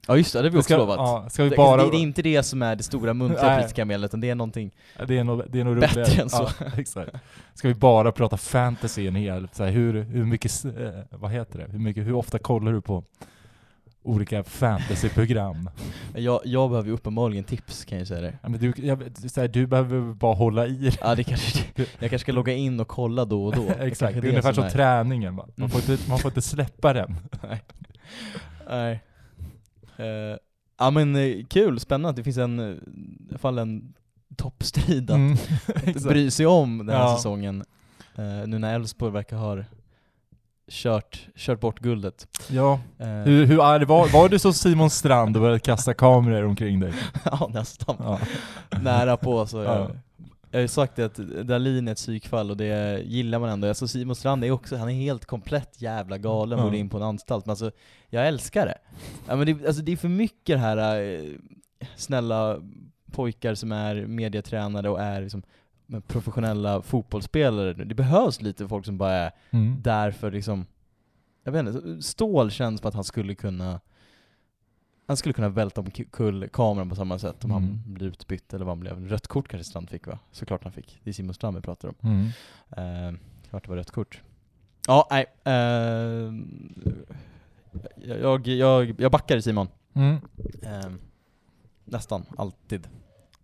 [0.08, 0.96] Ja just det, det har vi också ska, lovat.
[0.96, 1.84] Ja, ska vi det, bara...
[1.84, 3.62] det, det är inte det som är det stora muntliga Nej.
[3.62, 4.70] priskamelet, utan det är någonting
[5.06, 6.22] Det är nog, det är nog Bättre roligare.
[6.22, 6.48] än så.
[6.60, 7.10] Ja, exakt.
[7.54, 10.70] Ska vi bara prata fantasy en hel, så här, hur, hur mycket, eh,
[11.10, 13.04] vad heter det, hur, mycket, hur ofta kollar du på
[14.02, 15.70] olika fantasyprogram?
[16.14, 18.38] jag, jag behöver ju uppenbarligen tips kan jag säga det.
[18.42, 20.92] Ja, men du, jag, så här, du behöver bara hålla i.
[21.00, 23.62] Ja det kanske, jag kanske ska logga in och kolla då och då.
[23.78, 25.46] Det Exakt, det är ungefär som är- träningen va?
[25.54, 27.16] Man får, inte, man får inte släppa den.
[28.68, 29.00] Nej.
[29.96, 30.36] Eh,
[30.78, 32.20] ja men eh, kul, spännande.
[32.20, 33.94] Det finns en, eh, i alla fall en
[34.36, 35.36] toppstrid att Mm,
[36.08, 37.16] bry sig om den här Ja.
[37.16, 37.64] säsongen.
[38.14, 39.58] Eh, nu när Elfsborg verkar ha
[40.70, 42.28] kört, kört bort guldet.
[42.50, 46.44] Ja, Eh, hur, hur arg var, var du som Simon Strand och började kasta kameror
[46.44, 46.92] omkring dig?
[47.24, 47.96] ja nästan.
[47.98, 48.18] Ja.
[48.82, 49.62] Nära på så.
[49.62, 49.88] Ja.
[50.54, 53.68] Jag, har ju sagt att Dahlin är ett psykfall och det gillar man ändå.
[53.68, 56.64] Alltså Simon Strand är också, han är helt komplett jävla galen, Ja.
[56.64, 57.46] borde in på en anstalt.
[57.46, 57.70] Men alltså,
[58.08, 58.78] jag älskar det.
[59.28, 61.20] Ja, men det, alltså, det är för mycket det här eh,
[61.96, 62.58] snälla
[63.12, 65.42] pojkar som är medietränare och är liksom
[66.06, 67.72] professionella fotbollsspelare.
[67.72, 69.82] Det behövs lite folk som bara är Mm.
[69.82, 70.66] där för liksom,
[71.44, 73.80] jag vet inte, Stål känns som att han skulle kunna
[75.06, 77.62] han skulle kunna välta omkull kameran på samma sätt om Mm.
[77.62, 79.08] han blir utbytt eller vad han blev.
[79.08, 80.18] Rött kort kanske Strand fick va?
[80.32, 81.00] Såklart han fick.
[81.04, 81.94] Det är Simon Strand vi pratar om.
[82.02, 82.26] Mm.
[82.70, 83.18] Eh,
[83.50, 84.22] klart det var rött kort.
[84.86, 85.26] Ja, nej.
[85.44, 86.32] Eh,
[88.20, 89.68] jag, jag, jag backar Simon.
[89.94, 90.14] Mm.
[90.62, 90.90] Eh,
[91.84, 92.88] nästan alltid.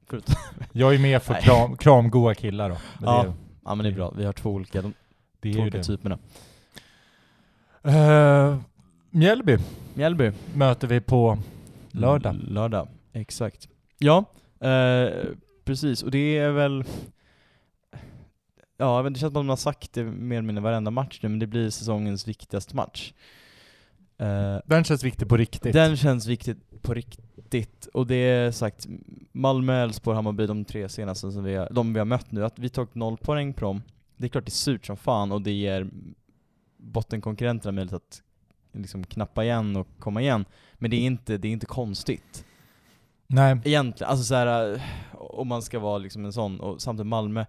[0.06, 0.34] Förutom,
[0.72, 2.76] Jag är med för kram, kramgoa killar då.
[2.98, 3.22] Men Ja.
[3.22, 3.32] det,
[3.64, 4.92] ja men det är bra, vi har två olika, de,
[5.40, 5.84] det två är ju olika det.
[5.84, 6.18] typerna.
[7.86, 8.56] Uh,
[9.10, 9.58] Mjällby
[9.94, 10.32] Mjällby.
[10.54, 11.38] möter vi på
[11.90, 12.34] lördag.
[12.34, 13.68] L- Lördag, exakt.
[13.98, 14.24] Ja,
[14.60, 15.08] eh,
[15.64, 16.02] precis.
[16.02, 16.84] Och det är väl...
[18.76, 21.28] Ja, det känns som att man har sagt det mer eller mindre varenda match nu,
[21.28, 23.12] men det blir säsongens viktigaste match.
[24.18, 25.72] Eh, Den känns viktig på riktigt.
[25.72, 28.86] den känns viktigt på riktigt, och det är sagt,
[29.32, 32.58] Malmö, Elfsborg, Hammarby, de tre senaste som vi har, de vi har mött nu, att
[32.58, 33.82] vi tagit noll poäng på dem,
[34.16, 35.86] det är klart det är surt som fan och det ger
[36.76, 38.22] bottenkonkurrenterna möjlighet att
[38.72, 40.44] liksom knappa igen och komma igen.
[40.74, 42.44] Men det är inte, det är inte konstigt.
[43.26, 43.58] Nej.
[43.64, 47.44] Egentligen, alltså så här, om man ska vara liksom en sån, och samtidigt Malmö,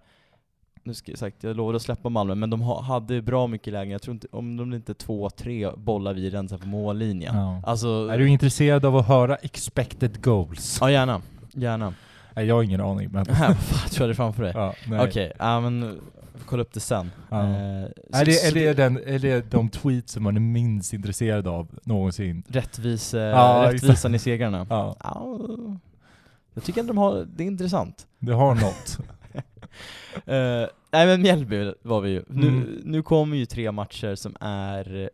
[0.84, 3.72] nu ska jag sagt, jag lovade att släppa Malmö, men de ha, hade bra mycket
[3.72, 7.36] lägen, jag tror inte, om de inte två, tre bollar vi rensar på mållinjen.
[7.36, 7.62] Ja.
[7.66, 10.78] Alltså, Är du intresserad av att höra expected goals?
[10.80, 11.94] ja gärna, gärna.
[12.34, 13.24] Nej, jag har ingen aning men...
[13.24, 14.52] Vad fan, tror jag det framför dig?
[14.54, 15.08] ja, nej.
[15.08, 17.10] Okej, ja men, jag får kolla upp det sen.
[17.30, 17.42] Ja.
[17.42, 17.82] Eh,
[18.12, 21.68] Är, det, är, det den, är det de tweets som man är minst intresserad av
[21.84, 22.42] någonsin?
[22.48, 24.66] Rättvise, Ja, rättvisan i segrarna?
[24.70, 25.38] Ja, Ja,
[26.54, 28.06] jag tycker att de har, det är intressant.
[28.18, 28.98] det har något.
[30.26, 32.22] Eh, nej men Mjällby var vi ju.
[32.28, 32.80] Nu, Mm.
[32.84, 35.10] nu kommer ju tre matcher som är,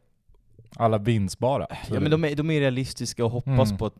[0.76, 1.66] Alla vinstbara.
[1.90, 3.78] Ja men de är, de är realistiska och hoppas Mm.
[3.78, 3.94] på att,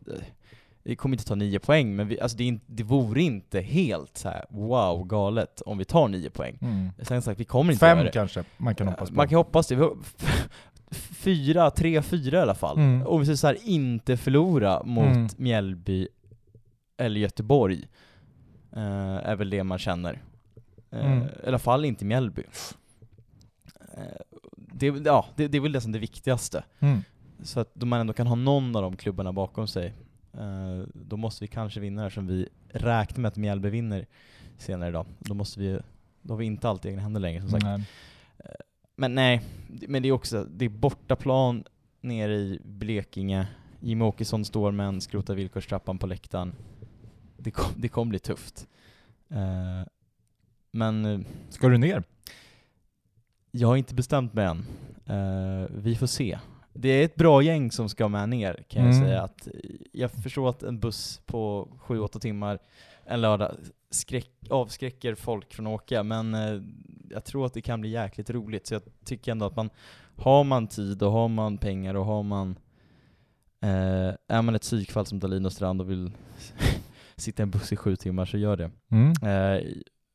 [0.89, 4.17] vi kommer inte ta nio poäng, men vi, alltså det, inte, det vore inte helt
[4.17, 6.57] så här wow galet om vi tar nio poäng.
[6.61, 6.89] Mm.
[7.01, 8.11] Sen sagt, vi kommer inte göra Fem det.
[8.11, 9.15] kanske man kan hoppas på.
[9.15, 9.89] Man kan hoppas det.
[10.91, 12.77] Fyra, tre, fyra i alla fall.
[12.77, 13.07] Mm.
[13.07, 15.27] Om vi så här inte förlora mot Mm.
[15.37, 16.07] Mjällby
[16.97, 17.87] eller Göteborg,
[18.75, 20.21] eh, är väl det man känner.
[20.91, 21.23] Eh, Mm.
[21.43, 22.43] I alla fall inte Mjällby.
[23.97, 24.03] Eh,
[24.55, 26.63] det, ja, det, det är väl det som är det viktigaste.
[26.79, 27.01] Mm.
[27.43, 29.93] Så att man ändå kan ha någon av de klubbarna bakom sig.
[30.33, 34.05] Eh, då måste vi kanske vinna här som vi räknar med att Mjällby vinner
[34.57, 35.05] senare idag.
[35.19, 35.79] Då måste vi,
[36.21, 37.63] då har vi inte allt i egna händer längre som sagt.
[37.63, 37.85] Nej.
[38.95, 39.41] Men nej,
[39.87, 41.63] men det är också, det är bortaplan
[42.01, 43.47] nere i Blekinge.
[43.79, 46.55] Jimmie Åkesson står med en skrota villkorstrappan på läktaren.
[47.37, 48.67] Det, kom, det kommer bli tufft.
[49.29, 49.87] Eh,
[50.71, 51.19] men eh,
[51.49, 52.03] Ska du ner?
[53.51, 54.65] jag har inte bestämt mig än.
[55.05, 56.39] Eh, vi får se.
[56.73, 59.07] Det är ett bra gäng som ska med ner kan jag Mm.
[59.07, 59.21] säga.
[59.21, 59.47] Att
[59.91, 62.59] jag förstår att en buss på 7-8 timmar
[63.05, 63.51] en lördag
[63.89, 66.61] skräck, avskräcker folk från att åka, men eh,
[67.09, 68.67] jag tror att det kan bli jäkligt roligt.
[68.67, 69.69] Så jag tycker ändå att man,
[70.15, 72.49] har man tid och har man pengar och har man,
[73.61, 76.11] eh, är man ett psykfall som Dahlin och Strand och vill
[77.15, 78.71] sitta i en buss i sju timmar så gör det.
[78.91, 79.13] Mm.
[79.23, 79.63] Eh,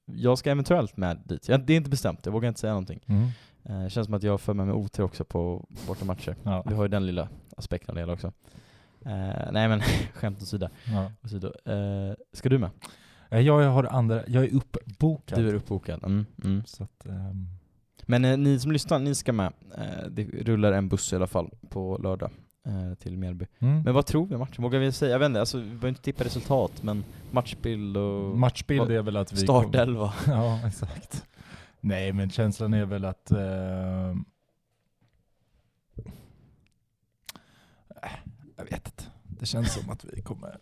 [0.07, 1.48] jag ska eventuellt med dit.
[1.48, 3.00] Jag, det är inte bestämt, jag vågar inte säga någonting.
[3.07, 3.28] Mm.
[3.68, 6.36] Eh, känns som att jag för med mig otur också på bortamatcher.
[6.42, 6.62] Ja.
[6.66, 8.32] Vi har ju den lilla aspekten av det hela också.
[9.04, 9.80] Eh, nej men,
[10.14, 10.68] skämt åsido.
[10.92, 11.10] Ja.
[11.24, 11.46] åsido.
[11.64, 12.70] Eh, ska du med?
[13.30, 15.38] Eh, Jag har andra, jag är uppbokad.
[15.38, 16.04] Du är uppbokad.
[16.04, 16.62] Mm, mm.
[16.66, 17.46] Så att, ehm,
[18.06, 19.52] Men eh, ni som lyssnar, ni ska med.
[19.78, 22.30] Eh, det rullar en buss i alla fall på lördag.
[22.66, 23.46] eh, till Mjällby.
[23.58, 23.82] Mm.
[23.82, 24.62] Men vad tror vi om matchen?
[24.62, 25.12] Vågar vi säga?
[25.12, 29.16] Jag vet inte, alltså, vi behöver inte tippa resultat, men matchbild och Matchbild är väl
[29.16, 29.36] att vi...
[29.36, 30.12] startelva.
[30.26, 31.24] Ja, exakt.
[31.87, 33.30] Nej, men känslan är väl att...
[33.30, 34.14] Eh,
[38.57, 39.05] jag vet inte.
[39.39, 40.59] Det känns som att vi kommer...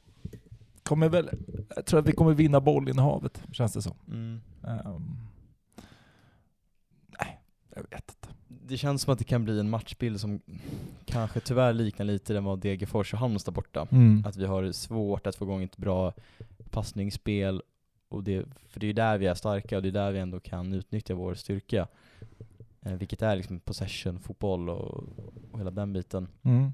[0.82, 1.30] Kommer väl...
[1.76, 3.96] Jag tror att vi kommer vinna bollinnehavet, känns det som.
[4.08, 4.40] Mm.
[4.66, 5.16] Ehm,
[7.20, 7.40] nej,
[7.74, 8.28] jag vet inte.
[8.48, 10.40] Det känns som att det kan bli en matchbild som
[11.04, 13.86] kanske tyvärr liknar lite den var Degerfors och Halmstad borta.
[13.90, 14.24] Mm.
[14.26, 16.12] Att vi har svårt att få igång ett bra
[16.70, 17.62] passningsspel,
[18.12, 20.18] och det, för det är ju där vi är starka och det är där vi
[20.18, 21.88] ändå kan utnyttja vår styrka.
[22.82, 25.04] Eh, vilket är liksom possession, fotboll och,
[25.52, 26.28] och hela den biten.
[26.42, 26.72] Mm.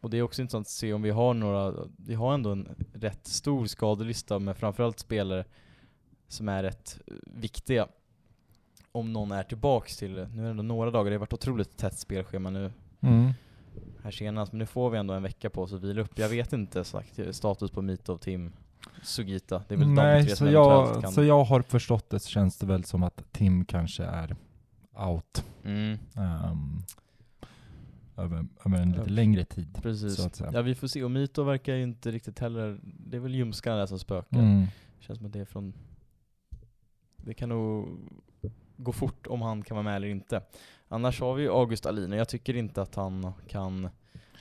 [0.00, 2.68] Och det är också intressant att se om vi har några, vi har ändå en
[2.92, 5.44] rätt stor skadelista med framförallt spelare
[6.28, 7.88] som är rätt eh, viktiga.
[8.92, 11.76] Om någon är tillbaks till, nu är det ändå några dagar, det har varit otroligt
[11.76, 13.32] tätt spelschema nu Mm.
[14.02, 16.18] här senast, men nu får vi ändå en vecka på oss att vila upp.
[16.18, 18.52] Jag vet inte sagt status på Mitov, Tim,
[19.02, 19.62] Sugita.
[19.68, 21.12] Det är väl de Nej, tre så jag, kan...
[21.12, 24.36] så jag har förstått det så känns det väl som att Tim kanske är
[24.92, 25.44] out.
[25.64, 26.82] Mm, ehm,
[28.16, 29.78] över, över en lite längre tid.
[29.82, 30.42] precis.
[30.52, 33.76] Ja vi får se, och Mito verkar ju inte riktigt heller, det är väl ljumskarna
[33.76, 34.38] där som spökar.
[34.38, 34.66] Mm.
[34.98, 35.74] Känns som att det är från...
[37.16, 37.98] Det kan nog
[38.76, 40.42] gå fort om han kan vara med eller inte.
[40.88, 43.88] Annars har vi August Alin och jag tycker inte att han kan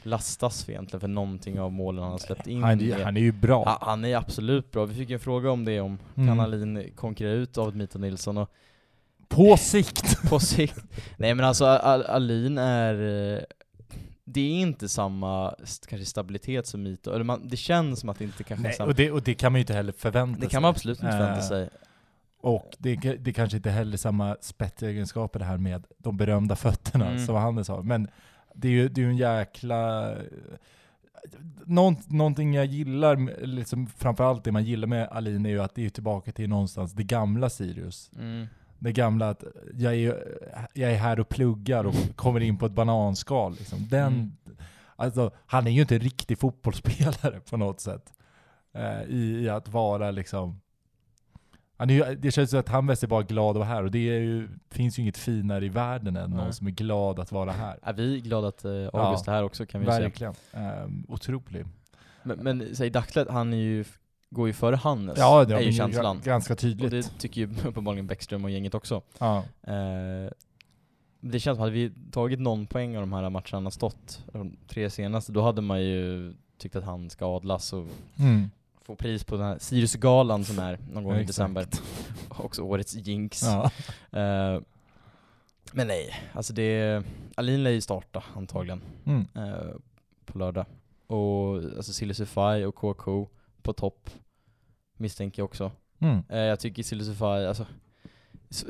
[0.05, 2.63] lastas för egentligen för någonting av målen han har släppt in.
[2.63, 3.63] Han, är- han är ju bra.
[3.65, 4.85] Ja, han är absolut bra.
[4.85, 6.39] Vi fick en fråga om det, om kan Mm.
[6.39, 8.49] Alin konkurrera ut David Mito Nilsson och
[9.27, 10.21] På sikt!
[10.29, 10.77] på sikt...
[11.17, 12.93] Nej men alltså Al Alin är...
[13.37, 13.39] eh,
[14.25, 15.53] Det är inte samma
[15.87, 18.73] kanske stabilitet som Mito, eller man, det känns som att det inte kanske är Nej,
[18.77, 18.87] samma...
[18.89, 20.49] och, det, och det kan man ju inte heller förvänta Det sig.
[20.49, 21.69] kan man absolut inte förvänta Eh, sig.
[22.41, 27.05] Och det, det kanske inte heller är samma spetsegenskaper det här med de berömda fötterna
[27.11, 27.25] Mm.
[27.25, 27.81] som Hannes har.
[27.83, 28.07] Men
[28.53, 30.13] det är ju det är en jäkla...
[31.65, 35.85] Någon, någonting jag gillar, liksom framförallt det man gillar med Alin är ju att det
[35.85, 38.11] är tillbaka till någonstans det gamla Sirius.
[38.15, 38.47] Mm.
[38.79, 39.43] Det gamla att
[39.73, 40.37] jag är,
[40.73, 43.53] jag är här och pluggar och kommer in på ett bananskal.
[43.53, 43.87] Liksom.
[43.89, 44.31] Den, Mm.
[44.95, 48.13] alltså, han är ju inte en riktig fotbollsspelare på något sätt.
[48.73, 50.61] Eh, i, I att vara liksom...
[51.79, 53.91] Han är det känns som att han mest är bara glad att vara här och
[53.91, 56.53] det är ju, finns ju inget finare i världen än någon Nej.
[56.53, 57.79] som är glad att vara här.
[57.81, 59.99] Är vi glada att eh, August är här också kan vi säga.
[59.99, 60.33] Verkligen.
[60.53, 61.65] Um, otrolig.
[62.23, 63.85] Men, men så i dagsläget, han är ju,
[64.29, 66.21] går ju före Hannes, Ja, det är ju är känslan.
[66.23, 66.91] ganska Och tydligt.
[66.91, 69.01] det tycker ju uppenbarligen Bäckström och gänget också.
[69.19, 69.37] ja.
[69.63, 70.31] Eh,
[71.21, 74.89] det känns som, hade vi tagit någon poäng av de här matcherna stått, de tre
[74.89, 77.85] senaste, då hade man ju tyckt att han ska adlas och
[78.19, 78.49] Mm.
[78.89, 81.27] Få pris på den här Siriusgalan som är någon gång i Exakt.
[81.27, 81.67] december.
[82.29, 83.43] Också årets jinx.
[83.43, 83.63] Ja.
[84.19, 84.61] Eh,
[85.73, 87.03] men nej, alltså det,
[87.35, 89.27] Alin lär ju starta antagligen Mm.
[89.35, 89.71] eh,
[90.25, 90.65] på lördag.
[91.07, 93.27] Och alltså Silisufaj och KK
[93.61, 94.09] på topp
[94.97, 95.71] misstänker jag också.
[95.99, 96.23] Mm.
[96.29, 97.65] Eh, jag tycker Silisufaj, alltså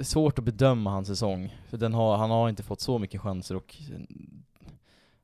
[0.02, 1.58] svårt att bedöma hans säsong.
[1.68, 4.00] För den har, han har inte fått så mycket chanser och eh,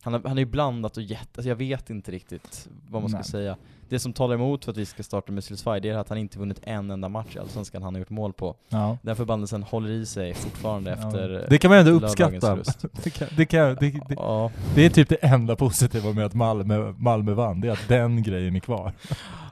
[0.02, 3.18] han har, han ju blandat och gett, alltså jag vet inte riktigt vad man ska
[3.18, 3.26] Nej.
[3.26, 3.58] säga.
[3.90, 5.44] Det som talar emot för att vi ska starta med
[5.82, 8.34] det är att han inte vunnit en enda match i Allsvenskan han har gjort mål
[8.34, 8.56] på.
[8.70, 8.98] Ja.
[9.02, 11.42] Den förbannelsen håller i sig fortfarande efter Ja.
[11.50, 12.56] Det kan man ändå uppskatta.
[13.04, 16.34] Det, kan, det, kan, det, det, Ja, det är typ det enda positiva med att
[16.34, 18.94] Malmö, Malmö vann, det är att den grejen är kvar.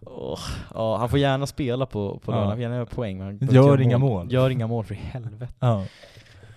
[0.02, 0.40] Åh,
[0.74, 2.36] ja, han får gärna spela på, på Ja.
[2.36, 4.34] lördag, han får gärna göra poäng men Gör inga mål.
[4.34, 5.54] Gör inga mål för helvete.
[5.60, 5.86] Ja.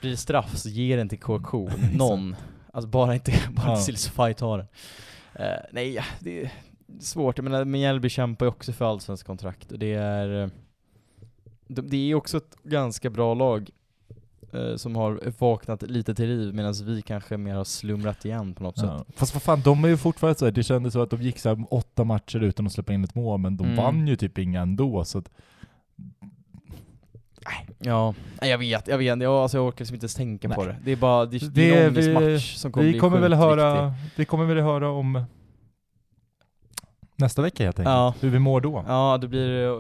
[0.01, 2.37] Blir det straff så ge den till KK, någon.
[2.73, 3.77] Alltså bara inte, bara Ja.
[3.77, 4.67] Silsify tar den.
[5.35, 6.51] Eh, nej, det
[7.01, 7.39] svårt.
[7.39, 10.43] Jag menar, Mjällby kämpar ju också för allsvensk kontrakt och det är...
[10.43, 10.49] eh,
[11.69, 13.71] de- Det är också ett ganska bra lag
[14.53, 18.63] eh, som har vaknat lite till liv medan vi kanske mer har slumrat igen på
[18.63, 18.99] något Ja.
[18.99, 19.17] sätt.
[19.17, 21.39] Fast vad fan, de är ju fortfarande så här, det kändes så att de gick
[21.39, 23.77] så åtta matcher utan att släppa in ett mål, men de Mm.
[23.77, 25.31] vann ju typ inga ändå, så att,
[27.79, 29.21] Ja, jag vet, jag vet.
[29.23, 30.73] Jag, alltså jag orkar liksom inte ens tänka på Nej.
[30.73, 30.79] det.
[30.85, 33.19] Det är bara, det, det Det- är en vi- ångestmatch som kommer vi bli kommer
[33.21, 34.11] väl höra, viktig.
[34.17, 35.25] vi kommer väl höra om
[37.17, 38.15] nästa vecka helt enkelt, Ja.
[38.21, 38.85] hur vi mår då.
[38.89, 39.67] Ja, det blir...
[39.67, 39.79] eh,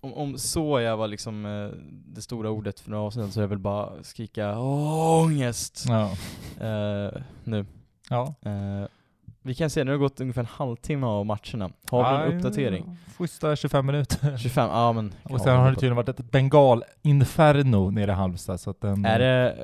[0.00, 1.78] Om, om så jag var liksom eh,
[2.14, 6.10] det stora ordet för några avsnitt så är det väl bara skrika ångest Ja.
[6.66, 7.12] eh,
[7.44, 7.66] nu.
[8.10, 8.34] ja.
[8.42, 8.88] Eh,
[9.46, 11.70] vi kan se, nu har det gått ungefär en halvtimme av matcherna.
[11.90, 12.96] Har vi en uppdatering?
[13.18, 14.36] Schyssta 25 minuter.
[14.36, 15.14] 25, ja men...
[15.22, 19.04] Och sen har det tydligen varit ett bengal-inferno nere i Halmstad, så att den...
[19.04, 19.56] Är det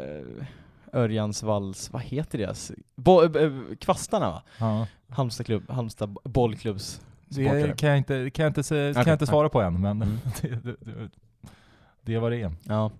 [0.92, 2.72] eh, Örjans valls, vad heter deras?
[2.94, 4.42] Bo, eh, eh, kvastarna va?
[4.58, 4.86] Ja.
[5.08, 7.66] Halmstad klubb, Halmstad bollklubbs supportrar.
[7.68, 9.80] Det kan jag inte, kan jag inte, säga, kan Okej, jag inte svara på än,
[9.80, 10.18] men Mm.
[10.40, 11.08] det, det, det,
[12.02, 12.52] det är vad det är.
[12.64, 12.90] Ja.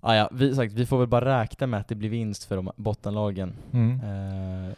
[0.00, 2.56] Ah, ja, vi, sagt, vi får väl bara räkna med att det blir vinst för
[2.56, 3.52] de bottenlagen.
[3.72, 4.00] Mm.
[4.00, 4.72] Eh,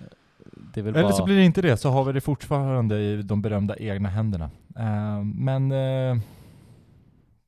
[0.75, 1.13] Eller bara...
[1.13, 4.51] så blir det inte det, så har vi det fortfarande i de berömda egna händerna.
[4.77, 6.23] Eh, men eh,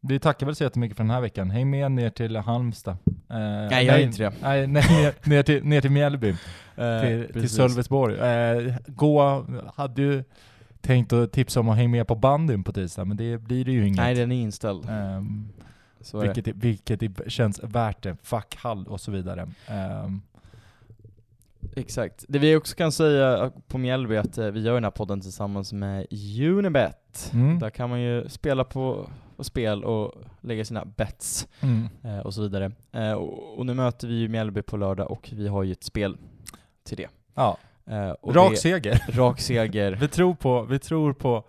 [0.00, 1.50] vi tackar väl så jättemycket för den här veckan.
[1.50, 2.96] Häng med ner till Halmstad.
[3.06, 3.36] Eh,
[3.70, 4.32] Nej, jag är inte det.
[4.42, 6.34] Nej, nej ner, ner, till, ner till Mjällby,
[6.76, 7.48] Eh, till, till.
[7.50, 8.16] Sölvesborg.
[8.18, 10.24] Eh, gå, hade ju
[10.80, 13.72] tänkt att tipsa om att hänga med på bandyn på tisdag, men det blir det
[13.72, 13.96] ju inget.
[13.96, 14.88] Nej, den är inställd.
[14.90, 15.48] Ehm,
[16.00, 18.16] Så är vilket, vilket det känns värt det.
[18.22, 19.48] Fuck Hall och så vidare.
[19.66, 20.20] Ehm,
[21.76, 22.24] Exakt.
[22.28, 25.20] Det vi också kan säga på Mjällby är att eh, vi gör den här podden
[25.20, 26.06] tillsammans med
[26.40, 27.30] Unibet.
[27.32, 27.58] Mm.
[27.58, 31.88] Där kan man ju spela på, på spel och lägga sina bets mm.
[32.02, 32.72] eh, och så vidare.
[32.92, 35.84] Eh, och, och nu möter vi ju Mjällby på lördag och vi har ju ett
[35.84, 36.16] spel
[36.84, 37.08] till det.
[37.34, 37.58] Ja,
[37.90, 39.04] Eh, och rak det, seger.
[39.12, 39.92] rak seger.
[39.92, 41.44] Vi tror på, vi tror på,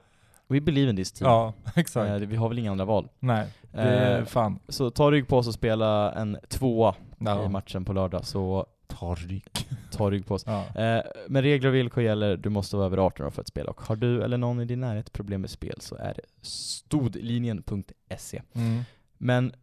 [0.47, 1.31] We believe in this team.
[1.31, 2.09] ja exakt.
[2.09, 3.07] Eh, vi har väl inga andra val.
[3.19, 4.59] Nej, det är Eh, fan.
[4.67, 7.45] så ta rygg på oss och spela en tvåa Ja.
[7.45, 9.43] i matchen på lördag, så Ta rygg.
[9.91, 10.43] ta rygg på oss.
[10.45, 10.65] Ja.
[10.81, 13.69] Eh, men regler och villkor gäller, du måste vara över 18 år för att spela
[13.71, 18.41] och har du eller någon i din närhet problem med spel så är det stodlinjen.se.
[18.53, 18.81] Mm.
[19.17, 19.53] Men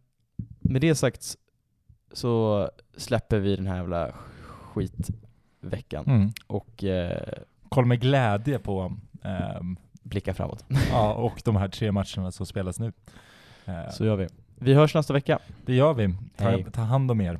[0.59, 1.35] med det sagt
[2.13, 4.11] så släpper vi den här jävla
[4.61, 6.31] skitveckan Mm.
[6.47, 7.33] och eh,
[7.69, 10.65] Kolla med glädje på ehm, blickar framåt.
[10.91, 12.93] ja, och de här tre matcherna som spelas nu.
[13.65, 14.27] Eh, Så gör vi.
[14.55, 15.39] Vi hörs nästa vecka.
[15.65, 16.15] det gör vi.
[16.37, 17.39] Ta, ta hand om er.